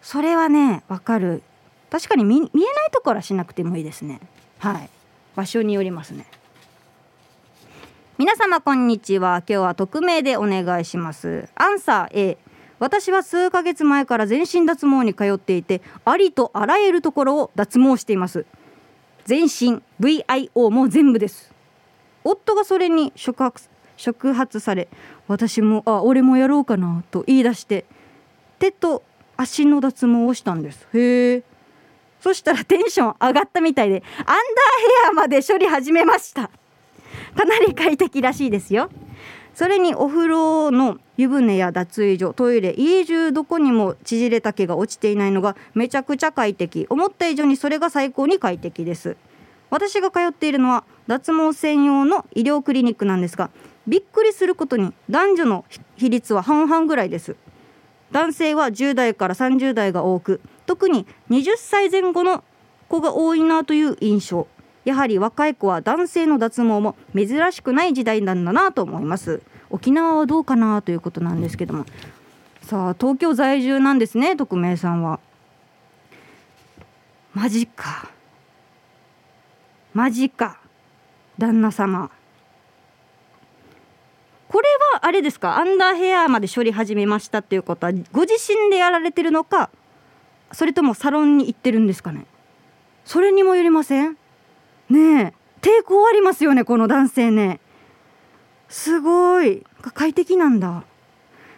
[0.00, 1.42] それはねわかる。
[1.90, 2.50] 確かに見えない
[2.92, 4.20] ところはしなくてもいいですね。
[4.58, 4.90] はい。
[5.36, 6.26] 場所によりますね。
[8.18, 9.42] 皆様こんにちは。
[9.48, 11.48] 今日は匿名でお願いします。
[11.54, 12.38] アンサー A
[12.78, 18.44] 私は数ヶ月前から全身脱毛に通っていてありとあらゆるところを脱毛しています。
[19.24, 21.52] 全身 VIO も全部です。
[22.24, 23.71] 夫がそれに触発
[24.02, 24.88] 触発され
[25.28, 27.84] 私もあ俺もやろうかなと言い出して
[28.58, 29.04] 手と
[29.36, 30.88] 足の脱毛をしたんです。
[30.92, 31.42] へえ。
[32.20, 34.38] そしたらテンション上がったみたいでアンダーヘ
[35.10, 36.50] アまで処理始めました。
[37.36, 38.90] かなり快適らしいですよ。
[39.54, 46.86] それにお風呂の湯船や脱衣所トイレ家中どこにも縮れた毛が落ちていないのがめちゃくちゃ快適。
[46.90, 49.16] 思った以上にそれが最高に快適です。
[49.70, 53.50] 私が通っているのは脱毛専用の医療クリニックなんですが
[53.86, 55.64] びっくりすることに男女の
[55.96, 57.36] 比率は半々ぐらいです。
[58.12, 62.44] 男性は10代から30代が多く特に20歳前後の
[62.88, 64.46] 子が多いなという印象。
[64.84, 69.42] やはり若い子は男性の脱毛も珍しくない時代なんだなと思います。
[69.70, 71.86] 沖縄はどうかなということなんですけども。
[72.62, 75.20] さあ東京在住なんですね匿名さんは。
[77.34, 78.10] マジか。
[79.94, 80.60] マジか。
[81.38, 82.10] 旦那様。
[84.52, 85.56] これはあれですか？
[85.56, 89.70] アンダーヘアまで処理始めましたっていうことはご自身でやられてるのか
[90.52, 92.26] それともサロンに行ってるんですかね？
[93.06, 94.18] それにもよりません？
[94.90, 97.60] ねえ抵抗ありますよねこの男性ね。
[98.68, 99.64] すごい。
[99.94, 100.84] 快適なんだ。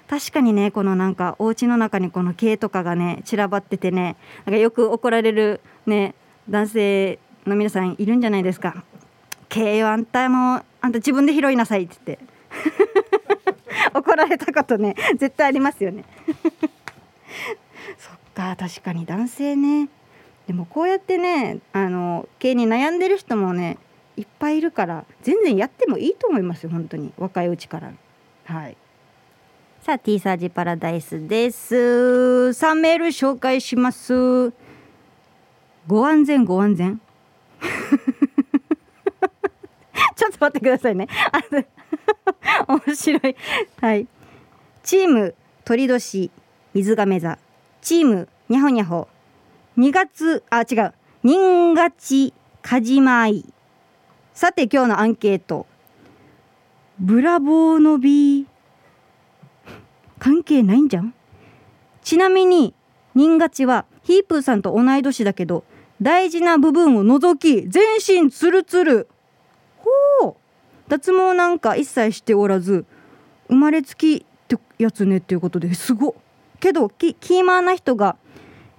[0.06, 6.14] 確かにねこのなんかお家の中にこの毛とかがね散らばっててねなんかよく怒られるね
[6.48, 8.84] 男性の皆さんいるんじゃないですか
[9.48, 12.33] 毛をあんたもあんた自分で拾いなさいって言って。
[13.94, 16.04] 怒られたことね絶対ありますよね。
[17.98, 19.88] そっか確かに男性ね。
[20.46, 23.78] でもこうやってねあの経に悩んでる人もね
[24.16, 27.12] いっぱいいるから全然やってもいいと思いますよ本当に。
[27.18, 27.92] 若いうちから。
[28.44, 28.76] はい。
[29.82, 31.74] さあ T サージパラダイスです。
[31.74, 34.52] 3メール紹介します。
[35.86, 37.00] ご安全ご安全。
[40.16, 41.08] ちょっと待ってくださいね。
[42.68, 43.36] 面白い。
[43.80, 44.06] はい。
[44.82, 46.30] チーム鳥年
[46.74, 47.38] 水亀座。
[47.80, 49.08] チームにゃほにゃほ
[49.78, 50.94] 2月あ違う。
[51.22, 53.44] 人勝ちかじまい
[54.34, 55.66] さて今日のアンケート。
[56.98, 58.46] ブラボーの B
[60.18, 61.14] 関係ないんじゃん？
[62.02, 62.74] ちなみに
[63.14, 65.64] 人勝ちはヒープーさんと同い年だけど
[66.00, 69.08] 大事な部分を除き全身ツルツル。
[70.20, 70.36] ほう。
[70.88, 72.84] 脱毛なんか一切しておらず
[73.48, 76.14] 生まれつきってやつねっていうことですごっ。
[76.60, 78.16] けどキーマーな人が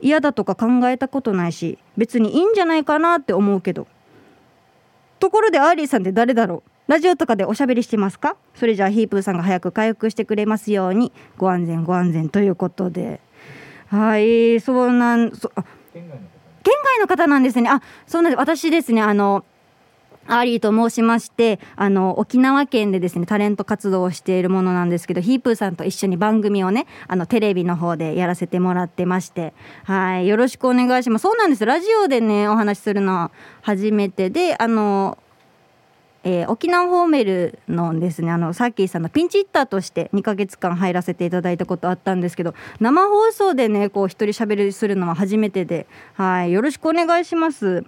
[0.02, 3.88] 嫌だとか考えたことないし別にいいんじゃないかなって思うけど。
[5.20, 6.92] ところでアーリーさんって誰だろう？
[6.92, 8.36] ラジオとかでおしゃべりしてますか？
[8.54, 13.22] それじゃあヒープーさんが早く回復してくれますようにご安全ご安全ということで。
[13.88, 15.64] はいそうなんそあ
[15.94, 16.10] 県
[16.84, 17.70] 外の方なんですね。
[17.70, 18.40] あそうなんです。
[18.40, 19.46] 私ですねあの
[20.28, 31.24] アーリーと申しましてあの沖縄県でですねタレント活動をしているものなんですけどヒープーさんと一緒に番組をねあのテレビの方でやらせてもらってましてはいよろしくお願いします。
[31.24, 31.66] そうなんです。
[31.66, 35.18] ラジオでねお話しするのは初めてであの
[36.28, 45.86] えー、沖縄ホーメルのですねあのサッキーさんのピンチヒッターとして2ヶ月間入らせていただいたことあったんですけど生放送でねこう一人喋りするのは初めてで
[46.16, 47.60] はいよろしくお願いします。
[47.62, 47.86] というこ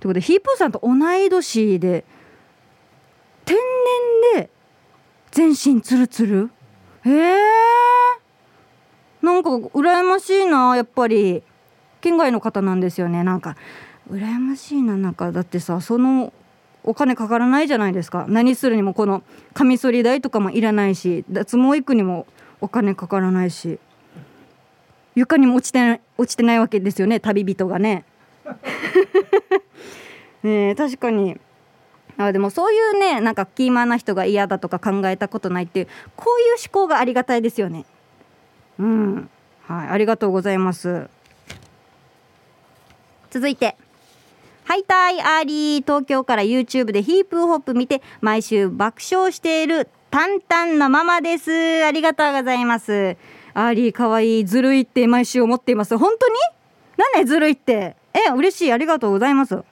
[0.00, 2.04] とでヒープーさんと同い年で
[3.46, 3.56] 天
[4.34, 4.50] 然で
[5.30, 6.50] 全身ツルツル？
[7.06, 7.36] へえ
[9.22, 11.42] なんか羨ましいなやっぱり。
[12.00, 13.24] 県外の方なんですよね。
[13.24, 13.56] なんか
[14.10, 15.32] 羨ましいななんか。
[15.32, 16.32] だってさその
[16.88, 19.22] お金かからないじゃないですか何するにもこの
[19.52, 22.26] カミソリ代とかもいらないし脱毛行くにも
[22.62, 23.78] お金かからないし
[25.14, 28.04] 床にも落ちて落ちてないわけですよね旅人がね。
[30.42, 31.38] ね確かに
[32.16, 37.84] あでもそういうねなんかキーマンな人が嫌だとか考えたことないっていうこういう思考がありがたいですよね。
[38.78, 39.28] うん
[39.66, 41.10] はいありがとうございます。
[43.30, 43.76] 続いて。
[44.68, 51.82] ハイタイアーリー東京から YouTube でヒープーホップ見て毎週爆笑しているタンタンのママです。
[51.86, 53.16] ありがとうございます。
[53.54, 54.44] アーリーかわいい。
[54.44, 55.96] ずるいって毎週思っています。
[55.96, 56.34] 本当に？
[56.98, 57.96] なんでずるいって？
[58.12, 58.72] え嬉しい。
[58.72, 59.64] ありがとうございます。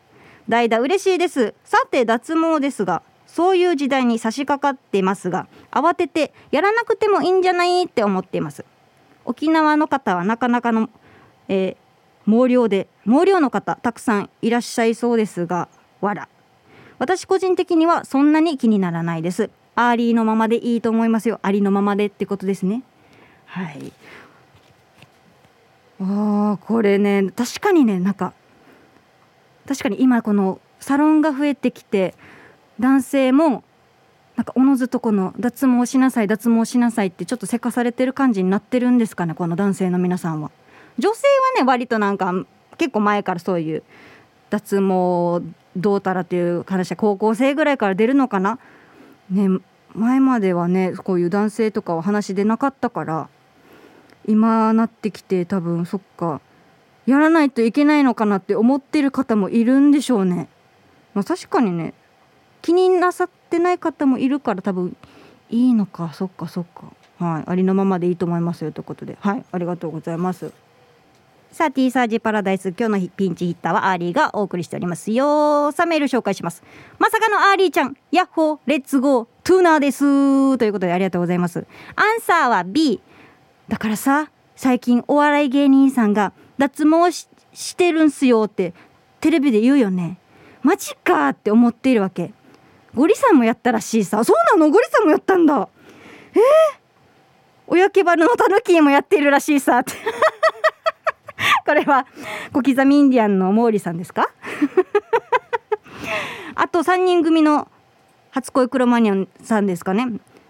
[0.48, 1.52] 代打嬉しいです。
[1.62, 7.82] さて脱毛ですがそういう時代に差し掛かってますが慌ててやらなくてもいいんじゃない？
[7.82, 8.64] って思っています。
[9.26, 10.88] 沖縄の方はなかなかの、
[11.48, 11.85] えー
[12.26, 15.68] 毛量で毛量の方たくさんいらっしゃいそうですが
[16.00, 16.28] わら。
[16.98, 19.50] 私個人的にはそんなに気にならないです。
[19.74, 21.38] アーリーのままでいいと思いますよ。
[21.42, 22.82] ありのままでってことですね。
[23.44, 23.92] はい。
[26.00, 28.34] あこれね確かにねなんか
[29.66, 32.14] 確かに今このサロンが増えてきて
[32.78, 33.64] 男性も
[34.36, 40.50] なんかおのずとこの脱毛しなさい脱毛しなさいってちょっとせかされてる感じになってるんですかねこの男性の皆さんは。
[40.98, 42.32] 女性はね割となんか
[42.78, 43.82] 結構前からそういう
[44.50, 45.44] 脱毛
[45.76, 48.58] どうたらという話は高校生ぐらいから出るのかな？
[49.30, 49.48] ね
[49.94, 53.28] 前まではねこういう男性とかは話出なかったから
[54.26, 56.40] 今なってきて多分そっか
[57.06, 60.48] やらないといけないのかなって思ってる方もいるんでしょうね。
[61.14, 61.94] まあ、確かにね
[62.62, 64.96] 気になさってない方もいるから多分
[65.50, 70.52] いいのかそっかそっかはいありのままでいいと思いますよということではいありがとうございます。
[71.56, 72.74] さあ ティーサージパラダイス。
[72.78, 75.72] 今日のピンチヒッターはアーリーがお送りしておりますよ。
[75.72, 76.62] さあメール紹介します。
[76.98, 80.58] まさかのアーリーちゃんヤッホーレッツゴートゥーナーです。
[80.58, 81.66] ということでありがとうございます。
[81.94, 83.00] アンサーは B
[83.68, 87.26] だからさ最近お笑い芸人さんが脱毛し
[87.74, 88.74] てるんすよって
[89.22, 90.18] テレビで言うよね。
[90.60, 92.34] マジかって思っているわけ。
[92.94, 94.22] ゴリさんもやったらしいさ。
[94.24, 94.70] そうなの？
[94.70, 95.70] ゴリさんもやったんだ。
[96.34, 96.40] えー、
[97.66, 99.94] 親毛バルのタヌキンもやっているらしいさって。
[101.66, 102.06] これは
[102.52, 104.28] 小刻みインディアンの毛利さんですか？
[106.54, 107.68] あと3人組の
[108.30, 110.06] 初恋クロマニアンさんですかね。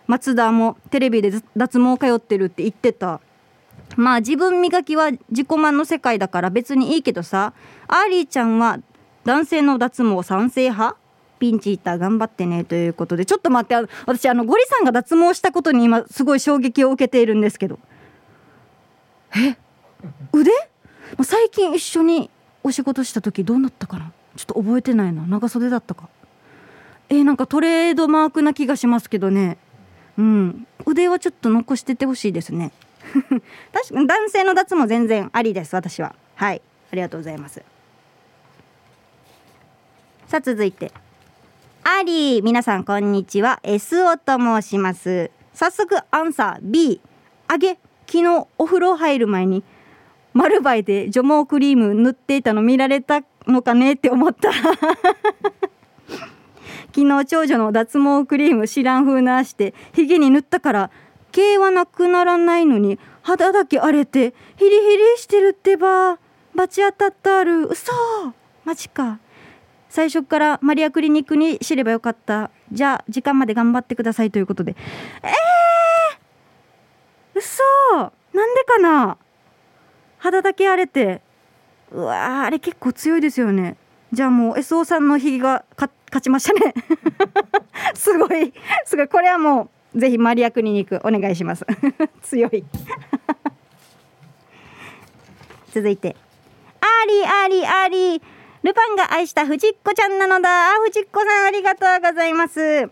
[0.06, 3.20] 松田もテレビで脱毛通ってるって言ってた。
[3.96, 7.52] まあ自分磨きは自己満の世界だから別にいいけどさ。
[7.88, 8.78] アーリーちゃんは
[9.24, 10.96] 男性の脱毛賛成派？
[11.38, 12.64] ピンチヒッター頑張ってね。
[12.64, 13.74] ということでちょっと待って
[14.06, 17.78] 私あのゴリさんが脱毛したことに今すごい衝撃を受けているんですけど。
[19.36, 19.56] え？
[20.32, 20.50] 腕？
[21.22, 22.30] 最近一緒に
[22.62, 24.12] お仕事した時どうなったかな？
[24.36, 25.26] ちょっと覚えてないな。
[25.26, 26.08] 長袖だったか。
[27.08, 29.56] えー、なんかトレードマークな気がしますけどね。
[30.18, 30.66] うん。
[30.84, 32.72] 腕はちょっと残しててほしいですね。
[33.72, 36.14] 確かに男性の脱も全然ありです私は。
[36.34, 36.62] はい。
[36.92, 37.62] ありがとうございます。
[40.26, 40.92] さあ続いて。
[41.84, 43.60] アリー皆さんこんにちは。
[43.62, 45.30] SO と申します。
[45.54, 46.62] 早速アンサー。
[46.62, 47.00] B
[47.46, 49.62] あげ昨日お風呂入る前に
[50.36, 54.52] 丸バイで除毛クリーム塗っていたの見られたのかねって思った。
[56.94, 60.90] 昨日長女の脱毛クリーム知らん風なしてヒゲに塗ったから
[61.30, 66.18] 毛はなくならないのに肌だけ荒れてヒリヒリしてるってば。
[66.54, 67.66] バチ当たったある。
[67.66, 67.92] 嘘。
[68.64, 69.18] マジか。
[69.90, 72.50] 最初からマリアクリニックに知ればよかった。
[72.72, 74.74] じゃあ時間まで頑張ってくださいということで。
[75.22, 77.62] えー、嘘。
[78.32, 79.18] なんでかな？
[80.26, 81.22] 肌だけ荒れて
[81.92, 83.76] うわあれ結構強いですよね。
[84.12, 86.74] じゃあもう SO さんのひげが勝ちましたね。
[87.94, 88.52] すごい。
[88.84, 89.08] すごい。
[89.08, 91.64] これはもうぜひマリアクリニックお願いします。
[92.22, 92.64] 強い。
[95.72, 96.16] 続いて。
[96.80, 98.22] ありありあり
[98.62, 100.70] ルパンが愛した藤子ちゃんなのだ。
[100.70, 102.90] あ藤子さんありがとうございます。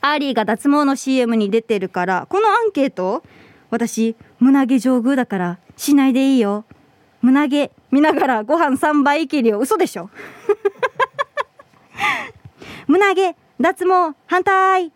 [0.00, 3.22] アーリーが脱毛の CM に出てるからこのアンケート
[3.70, 6.64] 私胸毛ジョーグーだからしないでいいよ。
[7.22, 9.58] 胸毛見ながらご飯3倍いけるよ。
[9.58, 10.10] 嘘でしょ？
[12.86, 14.92] 胸毛脱毛反対。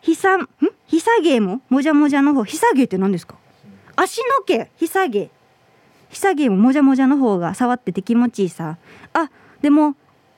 [0.00, 0.48] ひさん？
[0.86, 1.60] ひさ毛も？
[1.68, 2.44] もじゃもじゃの方。
[2.44, 3.36] ひさ毛って何ですか？
[3.96, 5.30] 足の毛ひさ毛。
[6.08, 8.78] ひさ毛ももじゃもじゃの方が触ってて気持ちいいさ。
[9.12, 9.94] あでも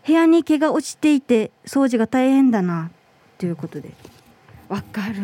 [0.06, 2.90] 部屋に毛が落ちていて掃除が大変だな。
[3.38, 3.90] ということで。
[4.68, 5.14] わかる。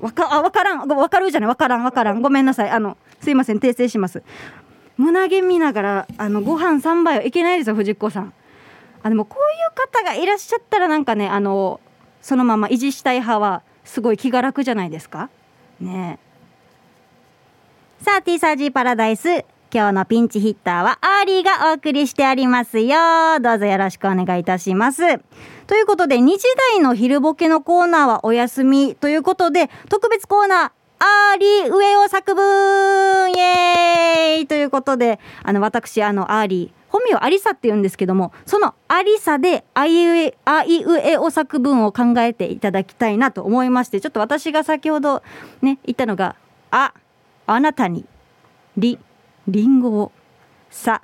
[0.00, 0.88] わかあわからん。
[0.88, 1.48] 分かるじゃない？
[1.48, 2.22] 分からん分からん。
[2.22, 2.70] ごめんなさい。
[2.70, 3.58] あのすいません。
[3.58, 4.22] 訂正します。
[4.96, 8.32] 胸毛見ながらあのご飯3杯はいけないですよ藤子さん。
[9.02, 11.80] あでもこういう方がいらっしゃったらなんかねあの
[12.20, 15.30] そのまま維持したい派はすごい気が楽じゃないですか？
[15.80, 16.18] ね
[18.02, 19.44] さあ ティーサージパラダイス。
[19.72, 22.96] 今日のピンチヒッターはアーリーがお送りしておりますよ
[23.40, 25.02] どうぞよろしくお願いいたします。
[25.68, 45.22] ということで2時台の昼ボケのコーナーはお休みということで特別コーナーアーリーあいうえお作文イエーイということであの私あのアーリー本名アリサって言うんですけどもそのアリサであいうえあいうえお作文を考えていただきたいなと思いましてちょっと私が先ほど
[45.62, 46.34] ね言ったのが
[46.72, 46.92] 「あ
[47.46, 48.04] あなたに
[48.76, 48.98] り」
[49.50, 50.12] りんごを
[50.70, 51.02] さ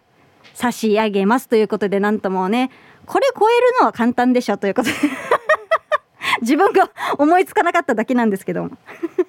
[0.55, 2.71] 差し上げますということでなんともね
[3.05, 4.95] これ超えるのは簡単でしょということで。
[6.43, 8.71] 自分が思いつかなかっただけなんですけども。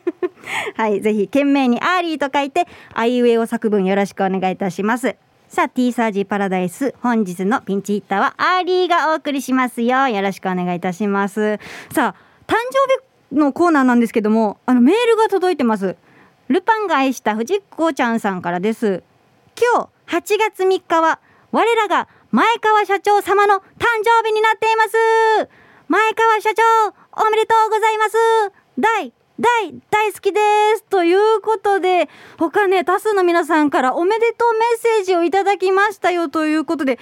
[0.76, 5.16] はいぜひ懸命にアーリーと書いてあいうえお作文よろしくお願いいたします。
[5.48, 10.08] さあ T サージパラダイス本日のピンチヒッターはアーリーがお送りしますよ。
[10.08, 11.60] よろしくお願いいたします。
[11.92, 15.96] さあ誕生日のコーナーなんですけどもあのメールが届いてます
[16.48, 19.04] ルパンが愛した藤子ちゃんさんからです
[19.60, 21.20] 今日8月3日は
[21.52, 23.62] 我らが前川社長様の誕
[24.04, 25.50] 生日になっています。
[25.88, 26.64] 前川社長
[27.26, 28.18] おめでとうございます。
[28.78, 30.40] 大大大好きで
[30.76, 30.84] す。
[30.84, 37.00] ということで他ね多数の皆さんからおめでとうメッセージをいただきましたよということで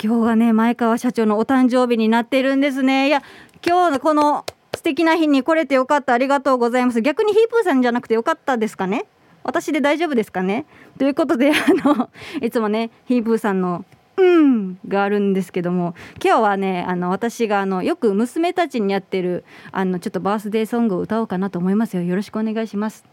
[0.00, 3.08] 今日がね前川社長のお誕生日になっているんですね。
[3.08, 3.24] いや
[3.66, 6.12] 今日のこの素敵な日に来れてよかった。
[6.12, 7.02] ありがとうございます。
[7.02, 9.06] 逆にヒープーさんじゃなくてよかったですかね？
[9.42, 10.66] 私で大丈夫ですかね？
[10.98, 11.54] ということで あ
[11.88, 13.84] のいつもねヒープーさんの
[14.16, 22.02] 「うん」があるんですけども今日はねあの私があのよく娘たちにやってるあのちょっとバースデーソングを歌おうかなと思いますよ。
[22.02, 23.04] よろしくお願いします。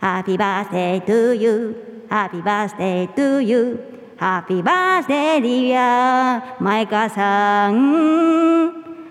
[0.00, 2.06] Happy birthday to you.
[2.10, 3.78] Happy birthday to you.
[4.18, 8.70] Happy birthday dear 前川さん。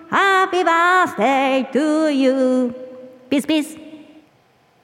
[0.10, 2.73] Happy birthday to you.
[3.30, 3.83] ピースピース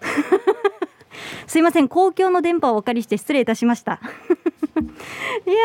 [1.47, 3.93] すいません公共の電波をお借りして失礼いたしました。
[4.79, 5.55] いや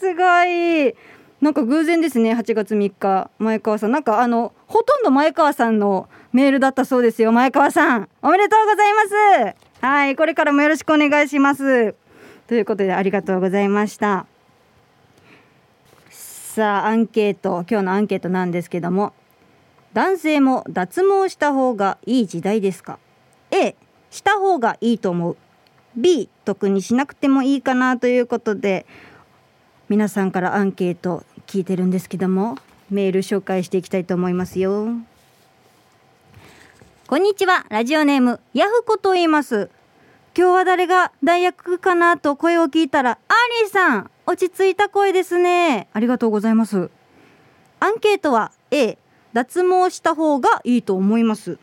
[0.00, 0.94] すごい。
[1.40, 3.30] なんか偶然ですね8月3日。
[3.38, 3.92] 前川さん。
[3.92, 7.32] なんかあのほとんど前川さんのメールだったそうですよ。
[7.32, 9.54] 前川さんおめでとうございます。
[9.80, 11.94] はいこれからもよろしくお願いします。
[12.46, 14.26] ということでありがとうございました。
[16.10, 17.64] さあアンケート。
[17.68, 19.12] 今日のアンケートなんですけども
[19.92, 22.98] 男性も脱毛した方がいい時代ですか？
[23.54, 23.76] A
[24.10, 25.36] した方がいいと思う。
[25.96, 28.84] B 特にしなくてもいいかなということで
[29.88, 32.58] 皆さんからアンケート聞いてるんですけども
[32.90, 34.88] メール紹介していきたいと思いますよ。
[37.06, 37.64] こんにちは。
[37.68, 39.70] ラジオネームヤフコと言います。
[40.36, 43.16] 今日は誰が代役かなと声を聞いたらアー
[43.62, 45.86] リーさん落ち着いた声ですね。
[45.92, 46.90] ありがとうございます。
[47.78, 48.98] アンケートは A
[49.32, 51.58] 脱毛した方がいいと思います。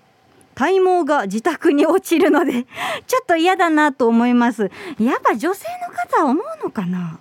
[0.56, 2.66] 体毛が自宅に落ちるので
[3.08, 4.72] ちょっと嫌だなと思います。
[5.00, 7.20] やっぱ女性の方は思うのかな、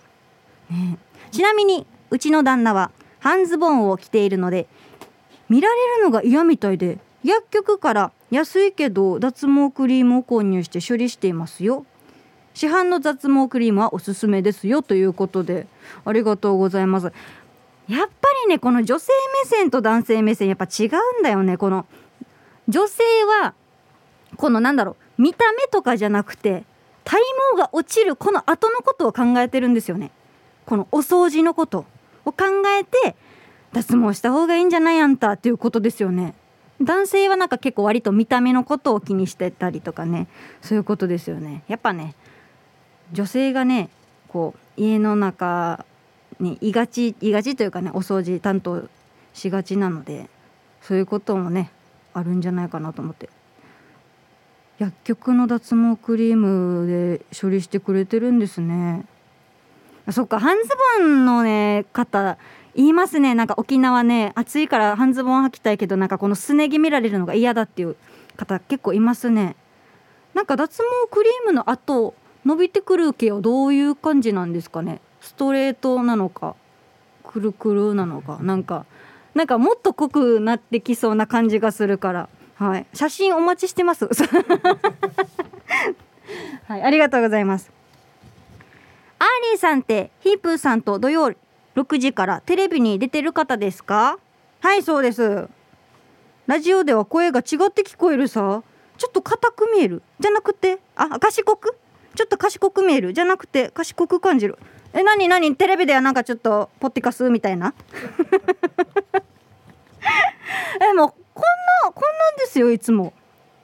[0.71, 0.99] ね、
[1.31, 2.91] ちなみにうちの旦那は
[3.21, 4.67] 半ズボンを着ているので
[5.49, 11.85] 見られるのが嫌みたいで薬局から安いけど脱毛クリームを購入して処理していますよ。
[12.55, 15.67] 市販の脱毛クリームはおすすめですよということで
[16.05, 17.13] ありがとうございます。
[17.89, 19.13] やっぱりねこの女性
[19.45, 21.57] 目線と男性目線やっぱ違うんだよね。
[21.57, 21.87] この
[22.71, 23.03] 女性
[23.43, 23.55] は
[24.37, 26.65] このなんだろう見た目とかじゃなくて
[27.05, 27.21] 体
[27.53, 30.13] 毛が落ちるこの後のことを考えてるんですよね。
[30.67, 31.85] このお掃除のこと
[32.25, 32.45] を考
[32.79, 33.17] えて
[33.73, 36.35] 脱毛した方がいいんじゃないあんたっていうことですよね。
[36.81, 40.29] 男性はなんか結構割と見た目のことを気にしてたりとかね。
[40.63, 41.65] そういうことですよね。
[41.67, 42.15] やっぱね
[43.13, 43.91] 女性がね
[44.29, 45.85] こう家の中
[46.39, 48.85] にいがちいがちというかねお掃除担当
[49.35, 50.31] しがちなので
[50.81, 51.73] そういうこともね
[52.15, 53.29] あるんじゃないかなと思って。
[54.79, 59.05] 薬局の脱毛クリームで処理してくれてるんですね。
[60.11, 62.39] そっか半ズボンのね方
[62.75, 63.35] 言いますね。
[63.35, 67.97] なんか沖縄ね暑いから半ズボン履きたいけどなんかこのすね毛見られるのが嫌だっていう
[68.37, 69.55] 方結構いますね。
[70.33, 72.15] なんか脱毛クリームの後
[72.47, 75.03] 伸びてくる毛はどういう感じなんですかね？
[75.21, 76.57] ストレートなのか
[77.23, 78.87] くるくるなのかなんか
[79.35, 82.29] なんかもっと濃くなってきそうな感じがするから。
[82.57, 84.07] はい、写真お待ちしてます。
[86.69, 87.71] はい、ありがとうございます。
[89.19, 91.33] アーリーさんってヒープーさんと土曜
[91.75, 94.19] 6時からテレビに出てる方ですか？
[94.61, 95.49] はいそうです。
[96.47, 98.63] ラジオでは声が違って聞こえるさ。
[98.99, 100.03] ちょっと硬く見える。
[100.19, 101.77] じゃなくてあ賢く？
[102.15, 103.15] ちょっと賢く見える。
[103.15, 104.59] じゃなくて賢く感じる。
[104.93, 107.75] えなになにテレビではなんかちょっとポッティカスみたいな？
[110.81, 111.43] えもうこん
[111.85, 113.13] なこんなんですよいつも。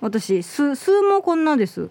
[0.01, 1.91] 私数数もこんなです。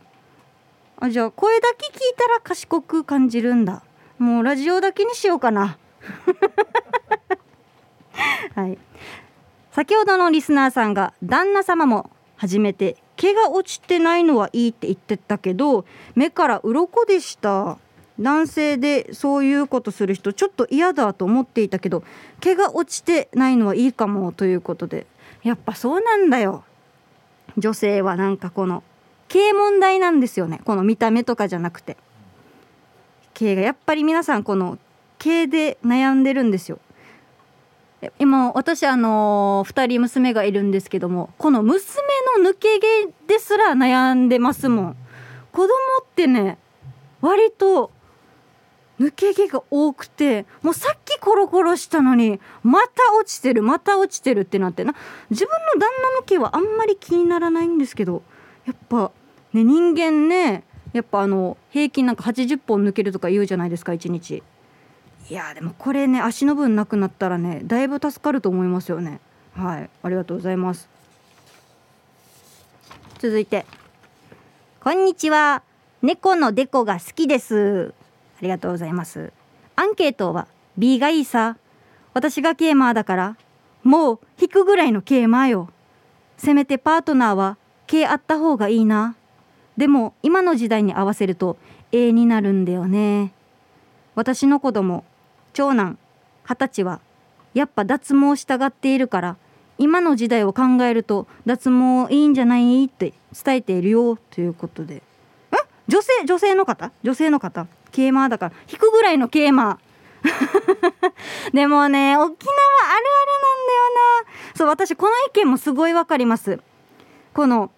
[0.98, 3.84] あじゃあ声だけ聞いたら賢く感じるんだ。
[4.18, 5.76] もうラジオだけにしようかな。
[8.56, 8.78] はい。
[9.72, 15.84] 先ほどのリスナーさんが旦那様も初めて毛が落ちてないのはいいって言ってたけど
[16.16, 17.78] 目から鱗でした。
[18.20, 22.04] 男性でそういうことする人ちょっと嫌だと思っていたけど
[22.40, 25.08] 毛が落ちてないのはいいかもということで。
[25.46, 26.64] やっぱそうなんだよ。
[27.56, 28.84] 女性はなんかこの
[29.28, 30.60] 毛問題なんですよね。
[30.66, 31.98] この見た目とかじゃなくて。
[33.36, 34.80] 毛がやっぱり皆さんこの
[35.20, 36.80] 毛で悩んでるんですよ。
[38.18, 41.84] 今私あの2人娘がいるんですけどもこの娘
[42.40, 42.88] の抜け毛
[43.28, 44.98] ですら悩んでますもん。
[45.52, 45.68] 子供
[46.02, 46.58] ってね
[47.22, 47.92] 割と
[49.00, 54.96] 抜け毛が多くてもうさっきコロコロしたのにまた落ちてるまた落ちてるってなってな。
[55.30, 58.24] 自分の旦那の毛はあんまり気にならないんですけど
[58.66, 59.12] やっぱ
[59.54, 64.44] ね人間ねやっぱあの平均なんか80本抜けるとか言うじゃないですか1日。
[65.30, 69.20] いやでもこれね足の分なくなったらねだいぶ助かると思いますよね。
[69.56, 70.88] はいありがとうございます。
[73.20, 73.66] 続いて。
[74.82, 75.64] こんにちは。
[76.04, 77.94] 猫のデコが好きです。
[78.46, 79.32] りがとうございます。
[79.76, 81.58] アンケートは B がいいさ。
[82.14, 83.38] 私がケーマーだから
[83.84, 85.70] もう引くぐらいのケーマーよ。
[86.38, 89.16] せめてパートナーは毛あった方がいいな。
[89.78, 91.58] でも今の時代に合わせると
[91.92, 93.34] A になるんだよね。
[94.16, 95.04] 私の子供
[95.52, 95.98] 長男
[96.44, 97.02] 二十歳は
[97.54, 99.38] やっぱ脱毛したがっているから
[99.78, 104.18] 今の時代を考えると脱毛いいんじゃないって伝えているよ。
[104.32, 105.04] ということで。
[105.52, 105.58] え？
[105.90, 106.92] 女性女性の方？
[107.04, 107.68] 女性の方？
[107.96, 109.86] ケーマーだから引くぐらいのケーマー。
[111.54, 113.88] でもね沖縄あるあるなんだよ
[114.26, 114.56] な。
[114.56, 116.60] そう私この意見もすごいわかります。
[117.34, 117.72] この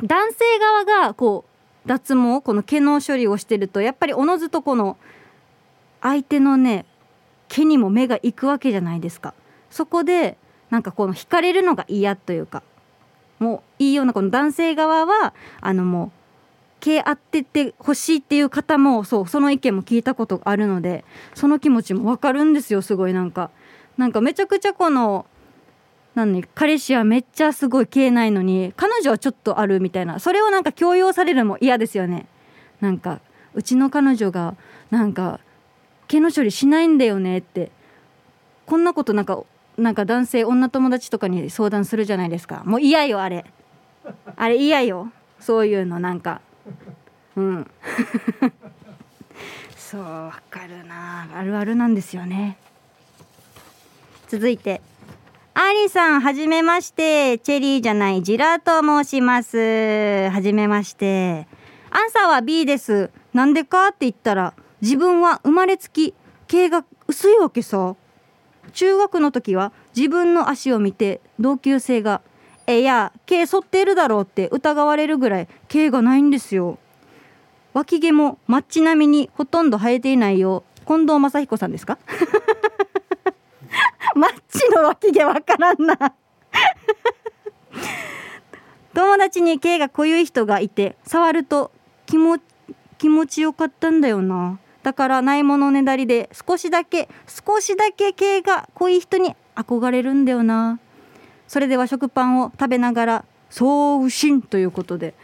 [0.00, 1.44] 男性側がこ
[1.84, 4.96] う脱毛この毛の処理をしてるとやっぱりおのずとこの
[6.02, 6.86] 相手のね
[7.48, 9.34] 毛にも目が行くわけじゃないですか。
[9.70, 10.38] そこで
[10.70, 12.62] なんかこの惹かれるのが嫌というか
[13.40, 16.17] もういいようなこの男性側はあのもう
[16.80, 21.04] 毛当ててほしいっていう方もそうその意見も聞いたことがあるので
[21.34, 23.50] その気持ちも分かるんですよすごいなんか。
[23.96, 25.26] なんかめちゃくちゃこの
[26.14, 32.26] 何彼氏はめっちゃすごい毛ないのに彼女はちょっとあるみたいなそれをなんか強要されるのも嫌ですよね。
[32.80, 33.20] なんか
[33.54, 34.54] うちの彼女が
[34.90, 35.40] なんか
[36.06, 37.72] 毛の処理しないんだよねって
[38.66, 39.42] こんなことなんか
[39.76, 42.62] なんか男性女友達とかに相談するじゃないですか。
[42.64, 43.44] もう嫌よあれ。
[44.36, 45.12] あれ嫌よ。
[45.40, 46.40] そういうのなんか。
[47.36, 47.70] うん。
[49.76, 51.28] そうわかるな。
[51.34, 52.58] あるあるなんですよね。
[54.28, 54.82] 続いて
[55.54, 57.38] アリさんはじめまして。
[57.38, 60.28] チェリーじゃないジラーと申します。
[60.30, 61.48] はじめまして。
[61.90, 63.10] アンサーは B です。
[63.32, 66.14] なんでかって言ったら自分は生まれつき
[66.46, 67.96] 毛が薄いわけさ。
[68.72, 72.20] 中学の時は自分の足を見て同級生が
[72.70, 76.78] 「えや毛剃っているだろう」って疑われるぐらい毛がないんですよ。
[77.72, 81.98] 脇毛もマッチ並みにほとんど生えていないよ近藤正彦さんですか？
[84.14, 85.96] マッチの脇毛わからんな。
[88.94, 91.70] 友達に毛が濃い人がいて触ると
[92.06, 92.38] 気も
[92.98, 94.58] 気持ちよかったんだよな。
[94.82, 97.08] だからないものねだりで少しだけ
[97.46, 100.80] 少しだけ毛が濃い人に憧れるんだよな。
[101.48, 105.14] それでは食パンを食べながらそうしんということで。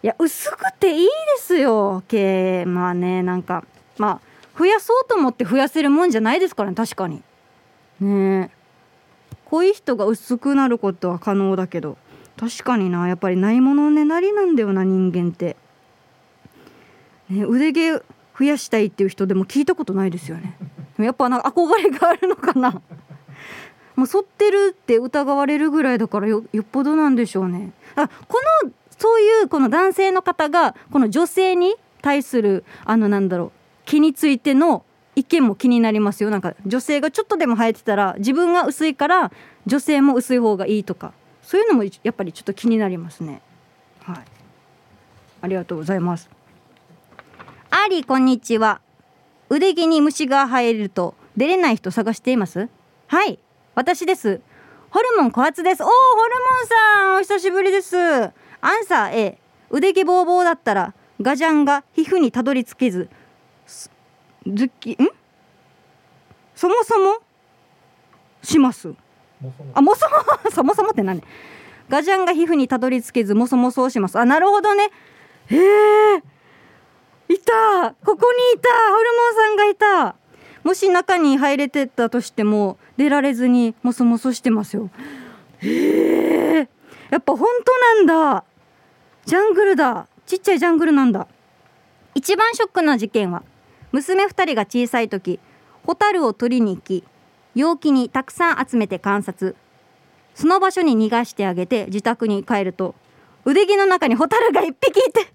[0.00, 3.22] いや薄くていいですよ毛まあね。
[3.24, 3.64] なんか
[3.98, 7.22] まあ増やそうと思って増やせるもんじゃないですからね確かに。
[8.00, 8.50] ねえ。
[9.46, 11.98] 濃い人が薄くなることは可能だけど
[12.38, 13.08] 確かにな。
[13.08, 15.56] やっぱりないものねなりなんだよな人間って、
[17.28, 18.04] ね、腕毛増
[18.44, 20.56] やしたいっていう人でも聞いたことないですよね。
[20.98, 22.80] やっぱなんか憧れがあるのかな。
[23.98, 27.72] もう反ってるって疑われるぐらいだからよっぽどなんでしょうね。
[27.96, 33.50] あこのそういうこの男性の方がこの女性に対するあのなんだろう
[33.86, 34.84] 気についての
[35.16, 36.30] 意見も気になりますよ。
[36.30, 39.32] なんか女性がちょっとでも生えてたら自分が薄いから
[39.66, 43.42] 女性も薄い方がいいとかそういうのもやっぱりちょっと気になりますね。
[44.04, 44.18] はい。
[45.40, 46.30] ありがとうございます。
[47.70, 48.80] ありこんにちは。
[49.50, 52.68] 腕毛に虫が生えると出れない人探しています？
[53.08, 53.40] はい。
[53.78, 54.40] 私です。
[54.90, 55.84] ホルモン小発です。
[55.84, 55.92] おおホ
[56.24, 57.96] ルモンさんお久しぶりです。
[57.96, 58.32] アン
[58.84, 59.38] サー A
[59.70, 63.08] 腕毛ボーボーだったらガジャンが皮膚にたどり着けず
[63.68, 63.88] ズ
[64.64, 64.96] ッキん？
[66.56, 67.18] そもそも？
[68.42, 68.92] します。
[69.74, 70.16] あもそも？
[70.50, 71.22] そもそもって何？
[71.88, 74.18] ガジャンが皮膚にたどり着けずもそもそうします。
[74.18, 74.90] あなるほどね。
[75.46, 76.22] へえ
[77.28, 77.94] いた。
[78.04, 78.68] ここにいた。
[78.90, 80.16] ホルモンさんがいた
[80.64, 84.90] もし中に入れてたとしても出られずにもそもそしてますよ。
[85.60, 86.68] へえ
[87.10, 88.44] やっぱ本当なんだ。
[89.24, 90.06] ジャングルだ。
[90.26, 91.26] ちっちゃいジャングルなんだ。
[92.14, 93.42] 一番ショックな事件は
[93.92, 95.38] 娘2人が小さい時
[95.86, 97.04] ホタルを取りに行き
[97.54, 99.56] 陽気にたくさん集めて観察。
[100.34, 102.94] その場所に逃がしてあげて自宅に帰ると
[103.44, 105.32] 腕木の中にホタルが1匹いて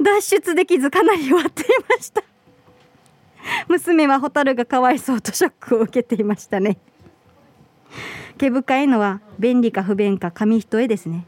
[0.00, 2.22] 脱出できずかなり弱っていました。
[3.68, 6.78] 娘は蛍がかわいそうとショックを受けていましたね。
[8.38, 11.26] 毛深いのは便利か不便か紙一重ですね。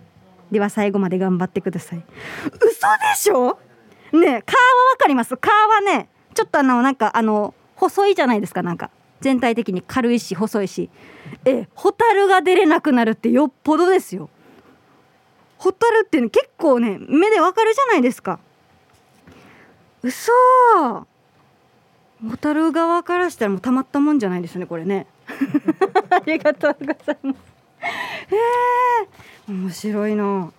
[0.50, 2.04] では最後まで頑張ってください。
[2.46, 2.70] 嘘で
[3.16, 3.58] しょ？
[4.12, 4.42] ね皮はわ
[4.98, 5.36] かります？
[5.36, 8.90] 皮はねちょっとあのなんかあの細いじゃないですかなんか。
[9.20, 10.90] 全体的に軽いし細いし。
[11.44, 14.28] え蛍が出れなくなるってよっぽどですよ。
[15.58, 18.38] 蛍って、ね、結構ね目でわかるじゃないですか。
[20.02, 20.30] 嘘。
[22.24, 25.06] 小樽側からしたらもうたまったもんじゃないですねこれね。
[26.10, 27.36] ありがとうございます。
[28.30, 28.36] え
[29.48, 29.52] え。
[29.52, 30.50] 面白いな。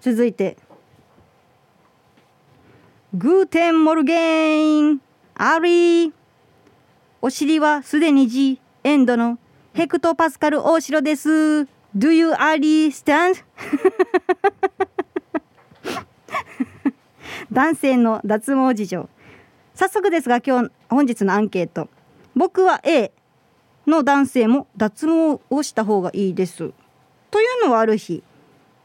[0.00, 0.56] 続いて。
[3.12, 6.12] Guten Morgen アーリー
[7.20, 9.36] お尻はすでに G エンドの
[9.72, 11.66] ヘクトパスカル大城です。
[11.96, 13.42] Do you アーリー stand?
[17.50, 19.08] 男性の脱毛事情。
[19.80, 21.88] 早速ですが今日本日のアンケート。
[22.36, 23.12] 僕は A
[23.86, 26.74] の男性も脱毛をした方がいいです。
[27.30, 28.22] というのはある日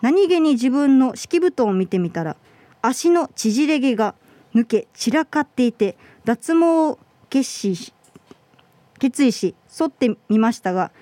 [0.02, 2.38] 何気に自分の敷布団を見てみたら
[2.82, 4.16] 足の縮れ毛が
[4.56, 7.94] 抜け散らかっていて脱毛を決し
[8.98, 10.94] 決意し剃ってみましたが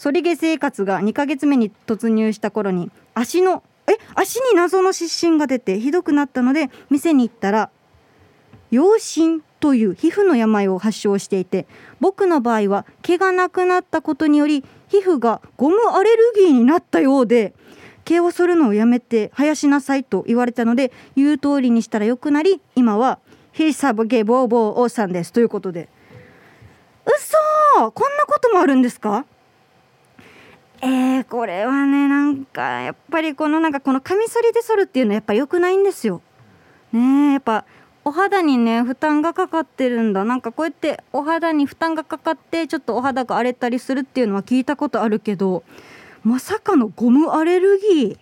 [0.00, 7.70] 反り毛生活が2ヶ月目に突入した頃に足のえ足に謎の湿疹が出てひどくなったので店に行ったら
[8.74, 11.66] 陽疹という皮膚の病を発症していて
[12.00, 17.54] 僕の場合は毛がなくなったことにより皮膚がゴムアレルギーになったようで
[18.04, 23.18] 毛を剃るのをやめて生やしなさいと言われたので言う通りにしたらよくなり今は
[23.52, 25.32] ヒサブゲボーボーオーさんです。
[25.32, 25.88] ということで。
[27.06, 27.92] 嘘！
[27.92, 29.24] こんなこともあるんですか？
[30.82, 36.20] えー、これはねなんかやっぱりこのなんかこのカミソリで剃るっていうのはやっぱ良くないんですよ。
[36.92, 37.64] ねやっぱ
[38.06, 40.24] お肌にね負担がかかってるんだ。
[40.24, 45.64] なんかこうやってお肌に負担がかかってちょっとお肌が荒れたりするっていうのは聞いたことあるけど
[46.22, 48.18] まさかのゴムアレルギー？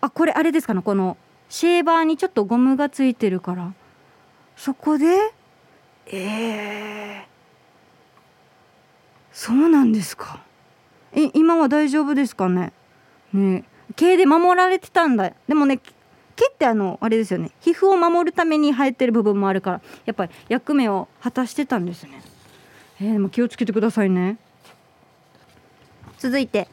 [0.00, 1.16] あこれあれですかねこの
[1.48, 3.72] シェーバーにちょっとゴムがついてるから。
[4.56, 5.32] そこで？
[6.06, 7.22] えー、
[9.32, 10.42] そうなんですか。
[11.12, 12.72] え今は大丈夫ですかね？
[13.32, 13.64] ね。
[13.94, 15.32] 毛で守られてたんだ。
[15.46, 15.78] でもね
[16.42, 17.52] 毛ってあのあれですよね。
[17.60, 22.20] 皮膚を守るために生えてる部分もあるからやっぱり役目を果たしてたんですね。
[23.00, 24.38] えー、でも気をつけてくださいね。
[26.18, 26.68] 続いて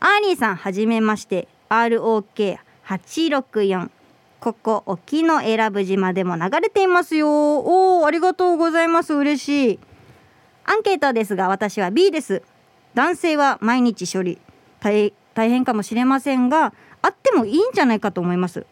[0.00, 3.90] アーリーさんはじめまして ROK864
[4.40, 7.58] ここ沖永良部島でも流れていますよ。
[7.58, 9.14] おおありがとうございます。
[9.14, 9.80] 嬉しい。
[10.64, 12.42] アンケートですが私は B です。
[12.94, 14.38] 男性は毎日処理。
[14.80, 18.64] 大変かもしれませんがあってもいいんじゃないかと思います。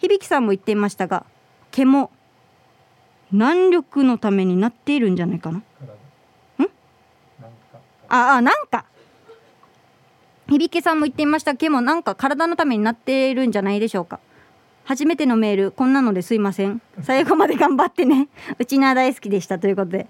[0.00, 1.24] 響さんも言っていましたが
[1.70, 2.10] 毛も
[3.32, 5.58] 難力のためになっているんじゃないかな。
[5.58, 5.62] ん？
[8.08, 8.86] ああなんか。
[10.48, 11.54] 響さんも言っていました。
[11.54, 14.18] 毛もなんか体のためになっているんじゃないでしょうか。
[14.84, 16.80] 初めてのメールこんなのですいません。
[17.02, 18.28] 最後まで頑張ってね。
[18.58, 19.58] うちな大好きでした。
[19.58, 20.06] ということで。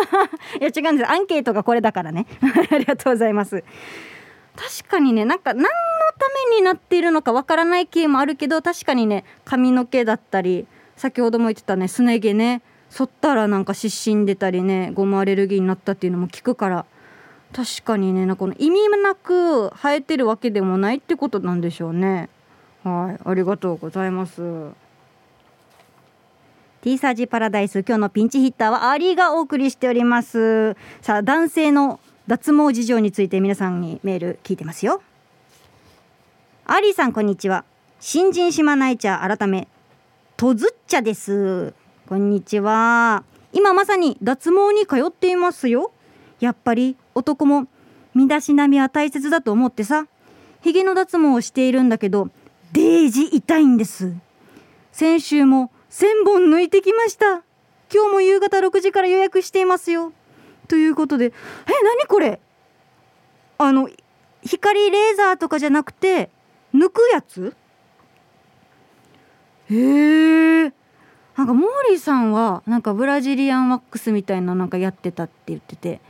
[0.58, 1.10] いや違うんです。
[1.10, 2.26] アンケートがこれだからね。
[2.72, 3.62] ありがとうございます。
[4.56, 5.68] 確かにねなんか何の
[6.18, 16.86] ためになっているのかわからない系もあるけど確かにね髪の毛だったり先ほども言ってたねすね毛ね剃ったらなんか湿疹出たりねゴムアレルギーになったっていうのも聞くから
[17.52, 22.28] 確かにねこの意味なく生えてるわけでもないってことなんでしょうね。
[22.82, 24.42] はいありがとうございます。
[26.80, 30.74] T サージパラダイス今日のピンチヒッターはアリがお送りしております。
[31.00, 35.02] さあ男性の脱毛事情について皆さんにメール聞いてますよ。
[36.66, 37.66] アリーさんこんにちは。
[38.00, 39.68] 新人島内茶改め
[40.38, 41.74] とずっちゃです。
[42.08, 43.22] こんにちは。
[43.52, 45.92] 今まさに脱毛に通っていますよ。
[46.40, 47.66] やっぱり男も
[48.14, 50.06] 身だしなみは大切だと思ってさ
[50.62, 52.30] ヒゲの脱毛をしているんだけど
[52.72, 54.14] デージ痛いんです。
[54.90, 57.42] 先週も1000本抜いてきました。
[57.92, 60.14] 今日も夕方6時から予約していますよ。
[60.68, 61.30] ということでえ
[61.84, 62.40] 何これ？
[63.58, 63.90] あの
[64.42, 66.30] 光レーザーとかじゃなくて
[66.74, 67.56] 抜くやつ？
[69.70, 70.72] へえ。
[71.36, 76.00] なんかモーリーさんはなんかブラジリアンワックスみたいななんかやってたって言ってて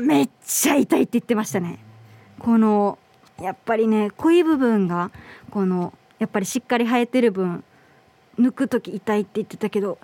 [0.00, 1.78] めっちゃ痛いって言ってましたね。
[2.40, 2.98] この
[3.40, 5.10] やっぱりね濃い部分が
[5.50, 7.62] このやっぱりしっかり生えてる分
[8.38, 9.98] 抜く時痛いって言ってたけど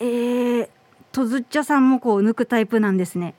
[0.00, 0.68] えー、
[1.12, 3.34] とずっちゃさんもこう抜くタイプなんですね。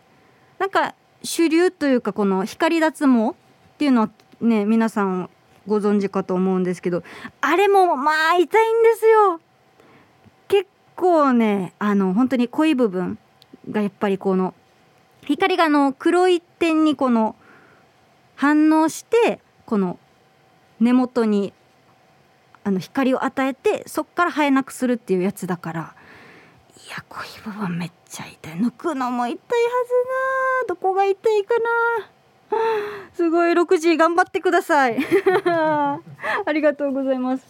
[0.57, 3.33] なんか主流というかこの光脱毛っ
[3.77, 4.09] ていうのは
[4.39, 5.29] ね皆さん
[5.67, 7.03] ご存知かと思うんですけど
[7.41, 9.39] あれもまあ痛いんですよ。
[10.47, 13.17] 結構ねあの本当に濃い部分
[13.69, 14.53] がやっぱりこの
[15.25, 17.35] 光がの黒い点にこの
[18.35, 19.99] 反応してこの
[20.79, 21.53] 根元に
[22.65, 25.95] あの光を与えてそっから生えなくするっていうやつだから
[26.85, 28.53] いや濃い部分めっちゃ痛い。
[28.53, 30.67] 抜くのも痛いはずな。
[30.67, 32.09] どこが痛いかな。
[33.13, 34.97] すごい6時頑張ってください。
[35.45, 35.99] あ
[36.53, 37.45] りがとうございます。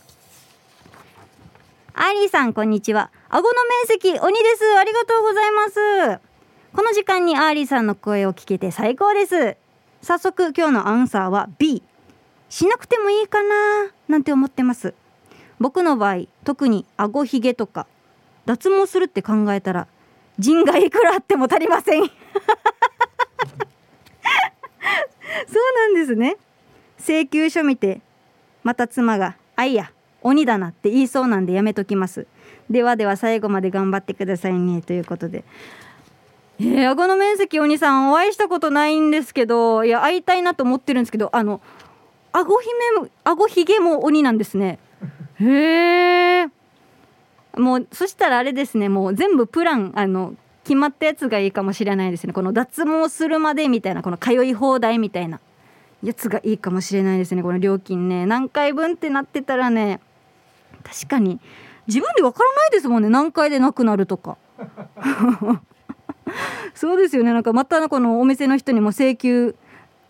[1.93, 3.11] アリーさんこんにちは。
[3.29, 4.77] 顎の面積鬼です。
[4.77, 6.19] ありがとうございます。
[6.75, 9.57] この時間にアーリーさんの声を聞けて最高です。
[10.01, 11.83] 早速今日のアンサーは B
[12.49, 14.93] しなくてもいいかななんて思ってます。
[15.59, 17.85] 僕の場合特に顎ひげとか
[18.45, 19.87] 脱毛するって考えたら
[20.39, 22.03] 人がいくらあっても足りません。
[25.47, 26.37] そうなんですね。
[26.99, 28.01] 請求書見て
[28.63, 32.27] また妻が「あいや鬼だな」って言いそうなんでやめときます。
[32.69, 34.81] ではでは最後まで頑張ってくださいね。
[34.81, 35.43] ということで。
[36.59, 41.61] えー、顎の面積鬼さんお会いしたことないんですけどいや会いたいなと思ってるんですけどあの
[42.31, 42.67] 顎ひ
[43.01, 44.79] め顎ひげも鬼なんですね。
[45.39, 46.47] へえ
[47.57, 52.33] もうそしたらあれですねもう全部プランあの決まったやつがいいかもしれないですね。
[52.33, 55.39] この脱毛するまでみたいなこの通い放題みたいな。
[56.03, 57.41] やつがいいかもしれないですね。
[57.41, 58.25] この料金ね。
[58.25, 60.01] 何回分ってなってたらね。
[60.83, 61.39] 確かに。
[61.87, 63.09] 自分でわからないですもんね。
[63.09, 64.37] 何回でなくなるとか。
[66.75, 67.31] そうですよね。
[67.31, 69.55] なんかまたこのお店の人にも請求。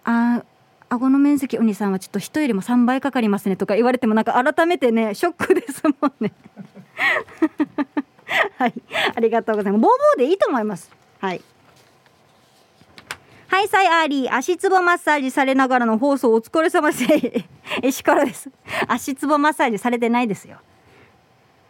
[0.03, 0.43] あ
[0.89, 6.33] 顎の面積お兄さんはちょっと人よりも3倍かかりますねとか言われてもなんか改めてねショックですもんね。
[8.57, 8.73] はい。
[9.15, 9.81] ありがとうございます。
[9.81, 10.91] ボーボーでいいと思います。
[11.19, 11.41] はい。
[13.47, 14.35] はいさいアーリー。
[14.35, 17.05] 足つぼマッサージされながらの放送お疲れ様です。
[17.83, 18.49] 石からです。
[18.87, 20.57] 足つぼマッサージされてないですよ。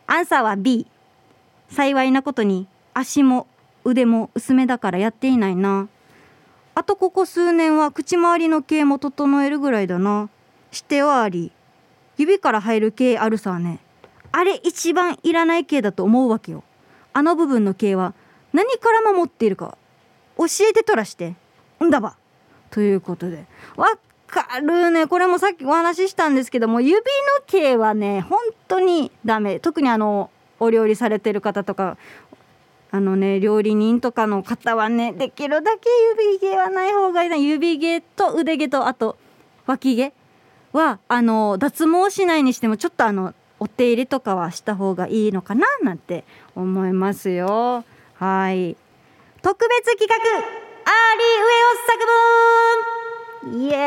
[0.07, 0.88] アンサーは B
[1.70, 3.47] 幸いなことに足も
[3.84, 5.89] 腕も薄めだからやっていないな。
[6.76, 10.30] あとここ数年は口周りの毛も整えるぐらいだな。
[10.72, 11.51] してはあり
[12.18, 13.80] 指から入る毛あるさね。
[14.34, 16.64] あれ一番いらない毛だと思うわけよ。
[17.14, 18.16] あの部分の毛は
[18.52, 19.78] 何から守っているか
[20.38, 21.36] 教えてとらして
[21.82, 22.18] んだば。
[22.72, 23.46] ということで。
[23.78, 23.88] わ
[24.26, 25.06] かるね。
[25.06, 27.04] これもさっきお話ししたんですけども指の
[27.46, 29.60] 毛はね本当にダメ。
[29.60, 31.98] 特にあのお料理されてる方とか
[32.90, 35.90] あのね料理人とかの方はねできるだけ
[36.26, 37.36] 指毛はない方がいいな。
[37.36, 39.16] 指毛と腕毛とあと
[39.68, 40.12] 脇毛
[40.72, 47.86] はあの脱毛しないにしてもちょっとあのお手入れとかはした方がいいのかななんて思いますよ。
[48.16, 48.76] はい。
[49.41, 52.05] 特別企画アーリーあいうえお作
[53.53, 53.78] 文イエ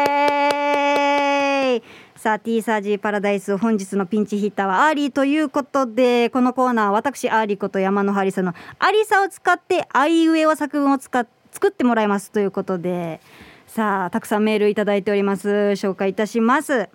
[1.74, 1.82] ーイ。
[2.16, 13.20] さあ T サージーパラダイス本日のピンチヒッターはアーリーということでこのコーナー私アーリーこと山のハリさんのアリサを使ってあいうえお作文を使っ作ってもらいますということで
[13.66, 15.48] さあたくさんメールいただいております。
[15.48, 16.88] 紹介いたします。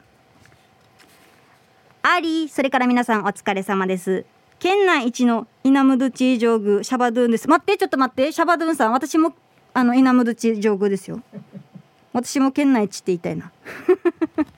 [2.04, 4.26] ありそれから皆さんお疲れ様です。
[4.58, 7.48] 県内一のイナムドチ上宮シャバドゥンです。
[7.48, 8.32] 待ってちょっと待って。
[8.32, 9.36] シャバドゥンさん私も
[9.74, 11.22] あのイナムドチ上宮ですよ。
[12.12, 13.52] 私も県内一って言いたいな。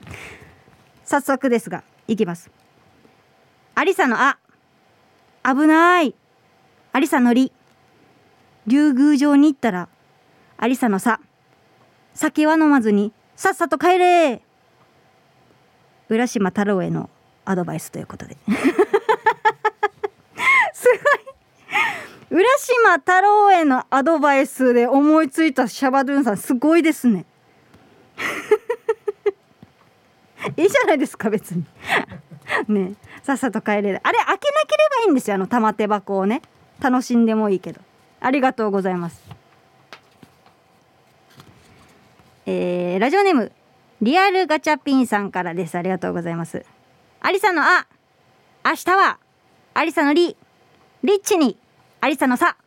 [1.04, 2.50] 早速ですがいきます。
[3.74, 4.38] ありさのあ。
[5.44, 6.14] 危ない。
[6.92, 7.52] ありさのり。
[8.66, 9.90] 竜宮城に行ったら
[10.56, 11.20] ありさのさ。
[12.14, 14.40] 酒は飲まずにさっさと帰れ。
[16.08, 17.10] 浦島太郎への
[17.44, 18.36] アドバイスということで。
[20.72, 20.98] すごい。
[22.30, 27.24] 浦島太郎へのアドバイスで思いついたシャバドゥンさんすごいですね。
[30.56, 31.64] いいじゃないですか別に。
[32.68, 32.94] ね。
[33.22, 34.00] さっさと帰れる。
[34.02, 34.46] あれ開けなけれ
[34.98, 36.42] ばいいんですよあの玉手箱をね。
[36.80, 37.80] 楽しんでもいいけど。
[38.20, 39.22] ありがとうございます。
[42.46, 43.52] えー、ラジオネーム
[44.02, 45.78] リアルガチャピンさんからです。
[45.78, 46.64] ありがとうございます。
[47.26, 47.86] アリサのあ
[48.66, 49.18] 明日は
[49.72, 50.36] アリサのリ
[51.02, 51.56] リッチに
[52.02, 52.58] アリサのさ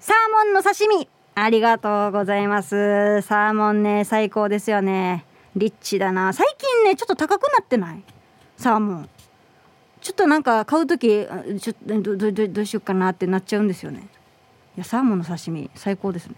[0.00, 1.06] サーモンの刺身。
[1.34, 3.20] ありがとうございます。
[3.20, 5.26] サーモンね最高ですよね。
[5.56, 6.32] リッチだな。
[6.32, 8.02] 最近ねちょっと高くなってない？
[8.56, 9.10] サーモン。
[10.00, 11.26] ちょっとなんか買う時
[11.60, 14.08] ちょどどどどうしようかなってなっちゃうんですよね。
[14.74, 16.36] いやサーモンの刺身最高ですね。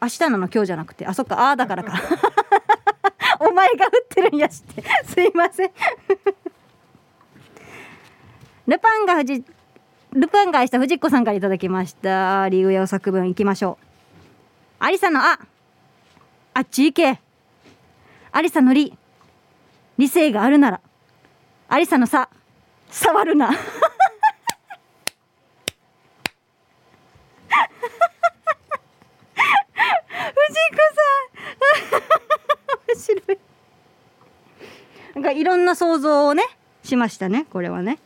[0.00, 1.04] 明日なの今日じゃなくて。
[1.06, 1.40] あそっか。
[1.40, 1.92] ああだからか。
[3.40, 4.82] お前が売ってるんやして。
[5.04, 5.70] すいません。
[8.66, 9.44] ルパンが藤
[10.14, 12.48] ルパンが愛した藤子さんからいただきました。
[12.48, 13.84] リーグ用作文いきましょう。
[14.78, 15.38] アリサのあ
[16.54, 17.20] あっち行け。
[18.32, 18.96] アリサのり
[19.98, 20.80] 理性があるなら。
[21.68, 22.30] アリサのさ
[22.90, 23.50] 触るな。
[23.52, 23.58] 藤
[30.70, 32.02] 子さん。
[32.88, 33.38] 面白い。
[35.14, 36.44] なんかいろんな想像をね
[36.82, 37.98] しましたねこれはね。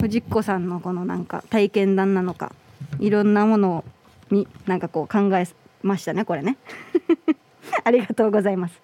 [0.00, 2.52] 藤子さんのこのなんか体験談なのか
[3.00, 3.84] いろんなもの
[4.30, 5.46] になんかこう考え
[5.82, 6.56] ましたねこれね。
[7.84, 8.80] ありがとうございます。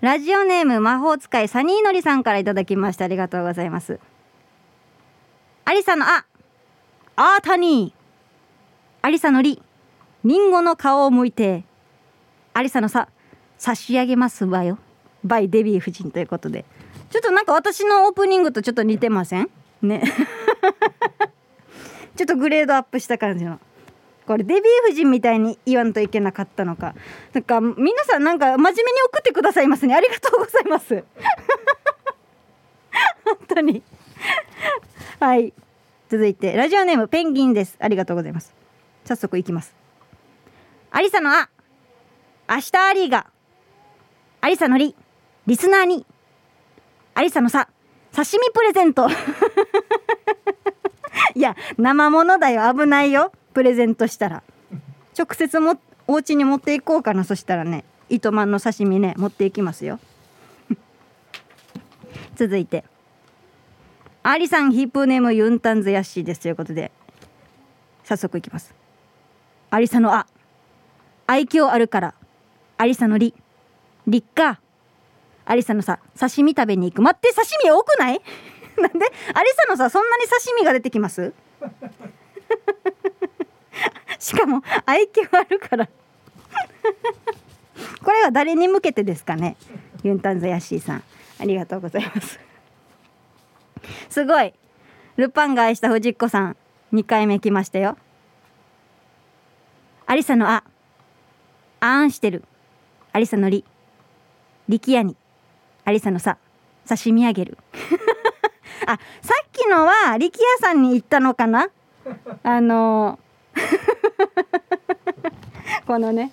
[0.00, 3.98] ラジオネーム魔法使いサニーのりさんからいただきましたありがとうございます。
[5.64, 6.26] アリサのあ
[7.16, 7.94] あーたに
[9.00, 9.62] アリサのり
[10.24, 11.64] リンゴの皮をむいて
[12.52, 13.08] アリサのさ
[13.56, 14.78] 差し上げますわよ。
[15.24, 16.66] バイデビュー夫人ということで。
[17.14, 19.48] ちょっとなんか私のオープニングとちょっと似てません？
[19.82, 20.02] ね。
[22.16, 23.60] ちょっとグレードアップした感じの。
[24.26, 26.96] これデビュー夫人みたいに言わんといけなかったのか。
[27.32, 29.94] なんか皆さんなんか真面目に送ってくださいますね。
[29.94, 31.04] ありがとうございます。
[33.24, 33.84] 本当に。
[35.20, 35.52] はい。
[36.08, 37.76] 続いてラジオネームペンギンです。
[37.78, 38.52] ありがとうございます。
[39.04, 39.72] 早速いきます。
[40.90, 41.48] アリサのあ。
[42.48, 43.28] 明日アリーが。
[44.40, 44.96] アリサのり。
[45.46, 46.04] リスナーに。
[47.14, 47.68] アリサのさ
[48.14, 49.08] 刺身プレゼント。
[51.34, 52.72] いや生ものだよ。
[52.72, 53.32] 危ないよ。
[53.52, 54.42] プレゼントしたら。
[55.18, 57.24] 直接もお家に持っていこうかな。
[57.24, 59.98] そしたらね糸満の刺身ね持っていきますよ。
[62.36, 62.84] 続いて。
[64.22, 66.92] アリさんヒップネームユンタンズヤッシーですということで。
[68.04, 68.74] 早速いきます。
[69.70, 70.26] アリサのあ。
[71.26, 72.14] 愛嬌あるから。
[72.78, 73.34] アリサのり。
[74.06, 74.60] りっか
[75.46, 77.02] アリサのさ刺身食べに行く。
[77.02, 78.20] 待って刺身多くない？
[78.78, 79.06] なんで？
[79.34, 81.32] アリサのさそんなに刺身が出てきます？
[84.18, 85.88] しかも愛嬌あるから。
[88.02, 89.56] これは誰に向けてですかね？
[90.02, 91.02] ユンタンザヤシーさん。
[91.40, 92.38] ありがとうございます。
[94.08, 94.54] すごい。
[95.16, 96.56] ルパンが愛した藤子さん。
[96.92, 97.96] 2回目来ましたよ。
[100.06, 100.64] アリサのあ。
[101.80, 102.44] あんしてる。
[103.12, 103.64] アリサのり。
[104.68, 105.16] 力也に。
[105.84, 106.38] アリサのさ
[106.88, 107.58] 刺身あげる。
[108.86, 111.68] あさっきのは力也さんに言ったのかな？
[112.42, 113.18] あの
[115.86, 116.32] このね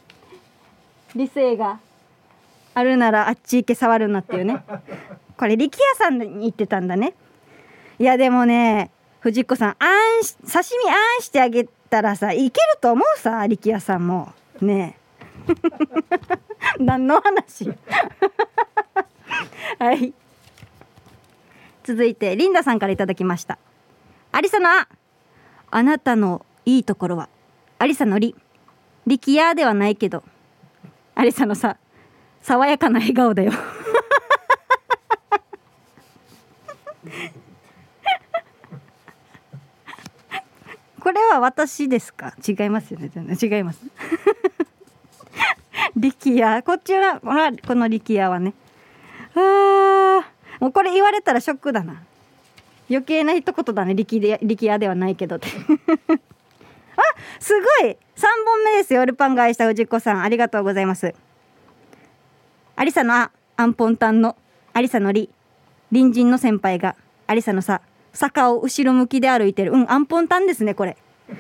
[1.15, 1.79] 理性が
[2.73, 4.63] あるならあっち行け触るなっていうね。
[5.37, 7.13] これ力也さんに言ってたんだね。
[7.99, 14.33] いやでもね藤子さんあん刺身あんしてあげたらさいけると思うさ力也さんも。
[14.61, 14.97] ね
[16.79, 17.71] 何の話？
[19.79, 20.13] はい。
[21.83, 23.57] 続いてリンダさんからいただきました。
[24.31, 24.87] アリサのあ
[25.71, 27.29] あなたのいいところは？
[27.79, 28.35] アリサのり。
[29.07, 30.23] 力也ではないけど。
[31.15, 31.77] アリサのさ
[32.41, 33.51] 爽やかな笑顔だよ。
[40.99, 42.33] これは私ですか？
[42.47, 43.09] 違いますよね。
[43.41, 43.79] 違います。
[45.95, 46.63] 力也。
[46.63, 47.33] こっちはこ
[47.75, 48.53] の力也はね。
[49.35, 50.21] あ
[50.59, 52.03] もうこれ言われたらショックだな。
[52.89, 55.47] 余計な一言だね力で力也ではないけどって。
[55.49, 55.51] あ
[57.39, 57.97] すごい。
[58.15, 60.21] 3本目ですよルパンが愛した藤子さん。
[60.21, 61.13] ありがとうございます。
[62.75, 64.35] アリサのあアンポンタンの
[64.73, 65.29] アリサのり。
[65.91, 66.95] 隣人の先輩が
[67.27, 67.81] アリサのさ
[68.13, 69.71] 坂を後ろ向きで歩いてる。
[69.71, 70.97] うんアンポンタンですねこれ。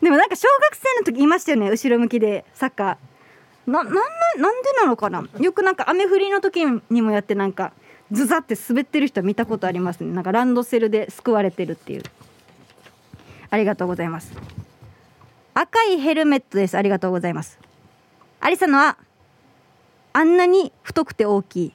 [0.00, 2.96] でもなんか小学生の時いましたよね後ろ向きでサッカー
[3.66, 5.26] ななんなんでなのかな？
[5.40, 7.72] よくなんか雨降りの時にもやってなんか
[8.12, 10.12] ズザって滑ってる人見たことありますね。
[10.12, 12.02] なんかランドセルで救われてるっていう。
[13.50, 14.32] ありがとうございます。
[15.54, 16.76] 赤いヘルメットです。
[16.76, 17.58] ありがとうございます。
[18.40, 18.98] アリサのは
[20.12, 21.72] あんなに太くて大きい。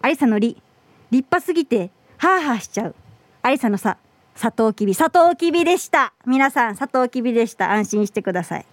[0.00, 0.60] アリサのり
[1.10, 2.94] 立派すぎてハーハーしちゃう。
[3.42, 3.98] アリサのさ
[4.34, 4.94] サトウキビ。
[4.94, 6.14] サトウキビでした。
[6.26, 7.70] 皆さんサトウキビでした。
[7.70, 8.66] 安心してください。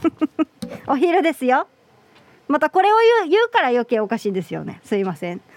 [0.86, 1.66] お昼ですよ。
[2.48, 4.80] またこれを言う言うから余計おかしいですよね。
[4.84, 5.40] すいません。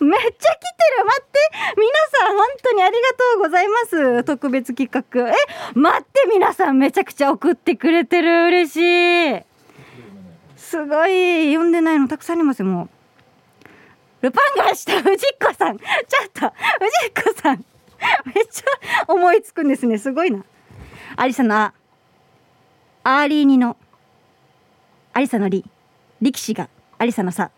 [0.00, 1.04] めっちゃ来てる。
[1.04, 1.38] 待って。
[1.76, 1.90] 皆
[2.26, 4.24] さん本当にありがとうございます。
[4.24, 5.30] 特別企画。
[5.30, 5.34] え
[5.74, 8.46] 待って皆さんめちゃくちゃ送ってくれてる。
[8.46, 8.76] 嬉し
[9.38, 9.42] い。
[10.56, 11.52] すごい。
[11.52, 12.88] 読んでないのたくさんありますよもう。
[14.22, 15.78] ルパンがした藤子さん。
[15.78, 15.84] ちょ
[16.26, 16.52] っと
[17.14, 17.64] 藤子さん。
[18.34, 18.64] めっちゃ
[19.08, 19.98] 思いつくんですね。
[19.98, 20.44] すごいな。
[21.16, 21.72] アリサの
[23.08, 23.76] アーリーニの
[25.12, 25.64] アリサのリ
[26.20, 27.52] 力士がアリサのさ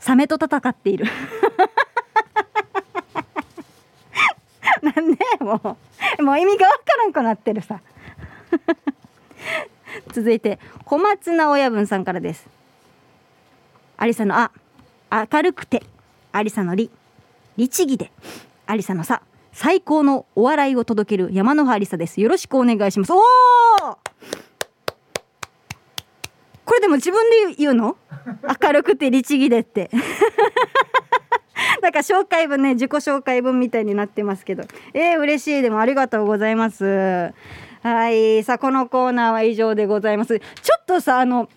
[0.00, 1.04] サメと戦っている。
[4.80, 5.76] なんでも
[6.18, 7.82] うもう意味がわからんくなってるさ。
[10.14, 12.46] 続いて小松菜親分さんからです。
[13.98, 14.50] アリサのあ
[15.10, 15.82] 明るくて
[16.32, 16.90] ありさのり
[17.58, 18.10] 律儀で
[18.66, 19.20] ありさのさ
[19.52, 22.22] 最高のお笑いを届ける山の葉ありさです。
[22.22, 23.12] よろしくお願いします。
[23.12, 23.22] おお
[26.67, 27.96] これでも自分で言うの？
[28.62, 29.90] 明るくて律儀でって。
[31.82, 34.64] なんか紹介文ね自己紹介文みたいになってますけど。
[34.94, 35.62] えー、嬉しい。
[35.62, 37.32] でもありがとうございます。
[37.82, 38.42] はい。
[38.42, 40.38] さあこのコーナーは以上でございます。
[40.38, 40.46] ちょ
[40.80, 41.48] っとさあの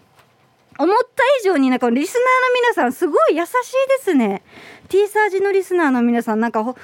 [0.77, 2.27] 思った以上になんかリスナーの
[2.61, 4.43] 皆さんすごい優しいですね。
[4.89, 6.75] T サージのリスナーの皆さんなんか本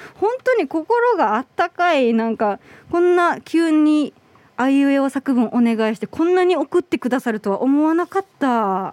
[0.42, 2.60] 当に心があったかいなんか
[2.90, 4.14] こんな急に
[4.60, 8.92] あいうえお作文お願いしてこんなに送ってくださるとは思わなかった。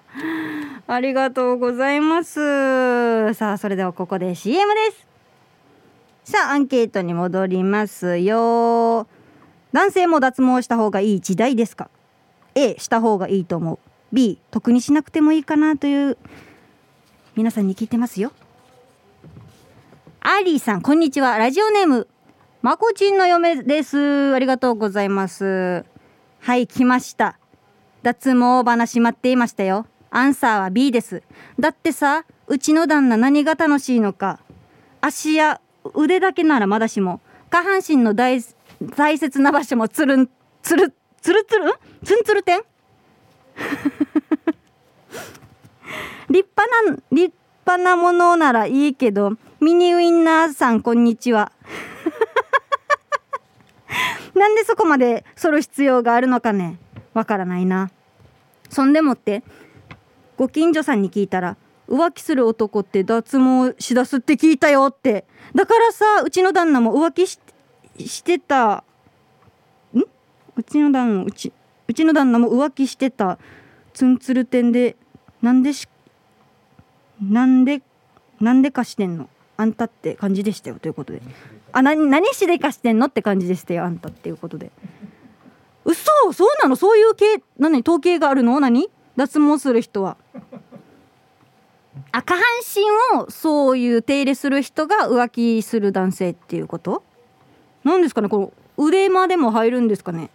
[0.88, 3.34] ありがとうございます。
[3.34, 4.91] さあそれではここで CM で
[6.24, 6.32] す。
[6.32, 9.07] さあアンケートに戻りますよ。
[9.74, 11.89] 男性も脱毛した方がいい時代ですか
[12.53, 13.80] ？A した方がいいと思う。
[14.13, 16.20] B 得にしなくてもいいかなという。
[17.36, 18.32] 皆さんに聞いてますよ。
[20.20, 21.39] アリーさんこんにちは。
[21.39, 22.07] ラジオネーム
[22.66, 24.34] まこちんの嫁です。
[24.34, 25.86] ありがとうございます。
[26.39, 27.38] はい来ました。
[28.01, 29.86] 脱毛話待っていましたよ。
[30.09, 31.22] アンサーは B です。
[31.59, 34.39] だってさうちの旦那何が楽しいのか。
[34.99, 35.61] 足や
[35.93, 38.41] 腕だけならまだしも下半身の大
[38.95, 40.28] 大切な場所もつるん
[40.63, 40.91] つる
[41.22, 41.68] つるつる？
[41.70, 42.63] んつんつるてん
[46.32, 47.32] 立派な立
[47.63, 51.51] 派なものならいいけどミニウインナーさんこんにちは。
[54.36, 56.77] なんでそこまで剃る必要があるのかね。
[57.13, 57.89] わからないな。
[58.69, 59.43] そんでもって
[60.38, 61.55] ご近所さんに聞いたら
[61.88, 65.25] 浮気する男って脱毛しだすって聞いたよって。
[65.53, 67.39] だからさうちの旦那も浮気し
[68.23, 68.83] てた
[69.93, 69.99] ん？
[70.57, 71.53] うちの旦那うち
[71.88, 73.38] うちの旦那も浮気してた
[73.93, 74.97] ツンツル店で
[75.41, 75.88] なんでし
[77.21, 77.81] なんで
[78.41, 79.29] なんでかしてんの？
[79.55, 80.79] あんたって感じでしたよ。
[80.79, 81.21] ということで。
[81.78, 84.71] あな何しでかしてんのって感じでしたよあんたっていうことで。
[85.84, 86.05] 嘘！
[86.32, 86.78] そうなの？
[86.78, 87.43] そういう系？
[87.59, 87.82] 何？
[87.82, 88.57] 統計があるの？
[88.61, 88.89] 何？
[89.17, 90.15] 脱毛する人は。
[92.13, 92.43] あ下半
[93.13, 97.03] 身をそういう手入れする人が浮気する男性っていうこと？
[97.84, 98.30] なんですかね？
[98.30, 100.30] この腕までも入るんですかね？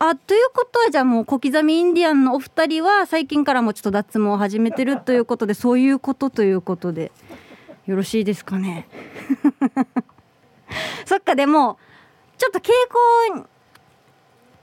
[0.00, 7.12] あということはじゃあもう小刻みインディアンのお二人は最近からもちょっと脱毛を始めてるということでそういうことということで
[7.86, 8.88] よろしいですかね？
[11.06, 11.78] そっかでも
[12.38, 12.70] ちょっと傾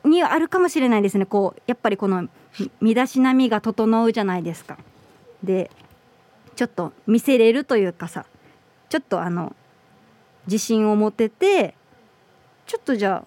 [0.04, 1.26] 向にあるかもしれないですね。
[1.26, 2.28] こうやっぱりこの
[2.82, 4.78] 身だしなみが整うじゃないですか。
[5.44, 5.72] で
[6.56, 8.26] ちょっと見せれるというかさ
[8.90, 9.56] ちょっとあの
[10.48, 11.76] 自信を持てて
[12.66, 13.26] ちょっとじゃあ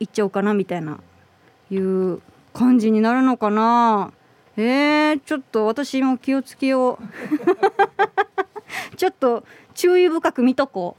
[0.00, 0.98] 行っちゃおうかなみたいな
[1.70, 2.20] いう
[2.52, 4.12] 感じになるのかな。
[4.56, 7.04] えー、ちょっと私も気をつけよう。
[8.96, 10.96] ちょっと注意深く見とこ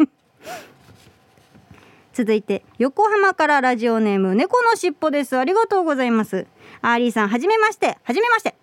[0.00, 0.08] う。
[2.14, 5.36] 続いて横浜からラジオネーム猫のしっぽです。
[5.36, 6.46] ありがとうございます。
[6.80, 7.98] アーリーさんはじめまして。
[8.04, 8.54] はじめまして。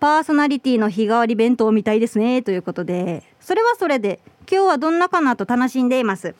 [0.00, 2.40] パーソナリティの日替わり弁当みたいですね。
[2.40, 4.20] ということでそれはそれで
[4.50, 6.34] 今日はどんなかなと楽しんでいます。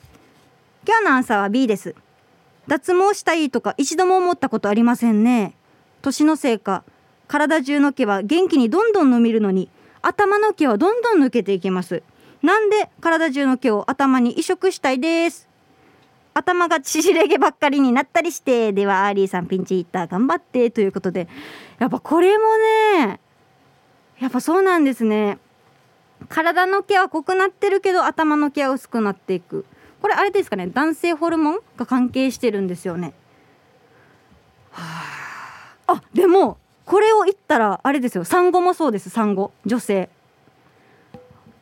[0.87, 1.93] 今日のアンサーは B です。
[2.67, 5.53] 脱毛したいとか一度も思ったことありませんね。
[6.01, 6.83] 年のせいか
[7.27, 9.69] 体中の毛は元気にどんどん伸びるのに
[10.01, 12.01] 頭の毛はどんどん抜けていきます。
[12.41, 15.48] なんで体中の毛を頭に移植したいです。
[16.39, 21.27] 頭が縮れ毛ばっかりになったりしてではアーリーさんピンチヒッター頑張ってということで
[21.79, 22.43] やっぱこれも
[23.03, 23.19] ね
[24.19, 25.37] やっぱそうなんですね。
[26.27, 29.65] 体の毛は濃くなってるけど頭の毛は薄くなっていく。
[30.01, 33.13] これあれですかね男性ホルモンが関係してるんですよね。
[34.71, 34.83] は
[35.87, 35.93] あ。
[35.93, 38.23] あでもこれを言ったらあれですよ。
[38.23, 39.51] 産後もそうです産後。
[39.65, 40.09] 女性。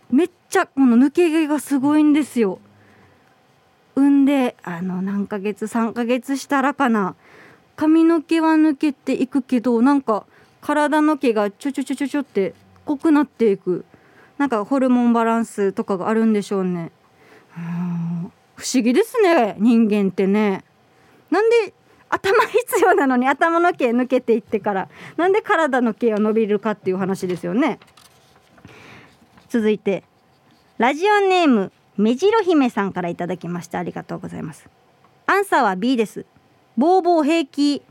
[0.09, 2.59] めっちゃこの抜け毛がすごいんですよ。
[3.97, 7.15] 産んであの何ヶ月3ヶ月したらかな
[7.75, 10.27] 髪の毛は抜けていくけどなんか
[10.61, 12.53] 体の毛がちょちょちょちょちょって
[12.85, 13.85] 濃くなっていく
[14.37, 16.91] なんかホルモンバランスとかがあるんでしょうね
[17.57, 17.59] う
[18.55, 20.63] 不思議ですね人間ってね
[21.31, 21.73] なんで
[22.09, 27.79] 頭必要なのに頭の毛抜けていってからなんで体の毛が伸びるかっていう話ですよね
[29.49, 30.03] 続いて
[30.77, 34.69] ラジオネーム目白姫さんからいただきましたありがとうございます。
[35.25, 36.25] アンサーは B です。
[36.77, 37.81] ボーボー平気。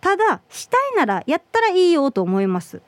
[0.00, 2.82] ただしたいならやったらいいよと思います。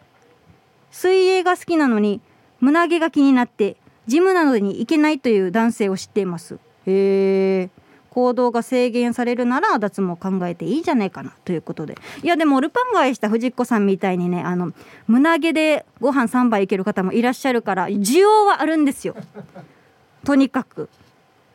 [0.91, 2.21] 水泳が好きなのに
[2.61, 6.59] 胸毛が気になってジムなどに行けないという男性を知っています。
[6.87, 7.71] へえ
[8.11, 11.97] 行動が制限されるなら脱毛考えていいじゃないかなということで。
[12.23, 14.73] いやでもルパン買いした藤子さんみたいにねあの
[15.07, 19.17] 胸毛でご飯3杯いける方もいらっしゃるから需要はあるんですよ。
[20.27, 20.89] とにかく。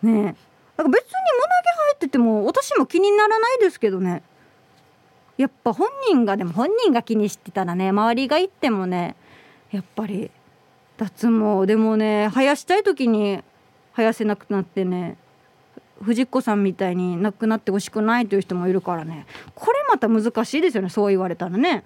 [0.01, 0.36] ね
[0.78, 4.24] だから別に胸毛生えてても私も気にならないですけどね。
[5.38, 9.15] やっぱ本人がでも本人が気にしてたらね周りが言ってもね
[9.72, 10.32] やっぱり
[10.97, 13.43] 脱毛でもね生やしたい時に
[13.95, 15.17] 生やせなくなってね
[16.01, 19.26] 藤子さんみたいに亡くなってほしくないという人もいるからね。
[19.53, 21.84] これまた難しいですよねそう言われたらね。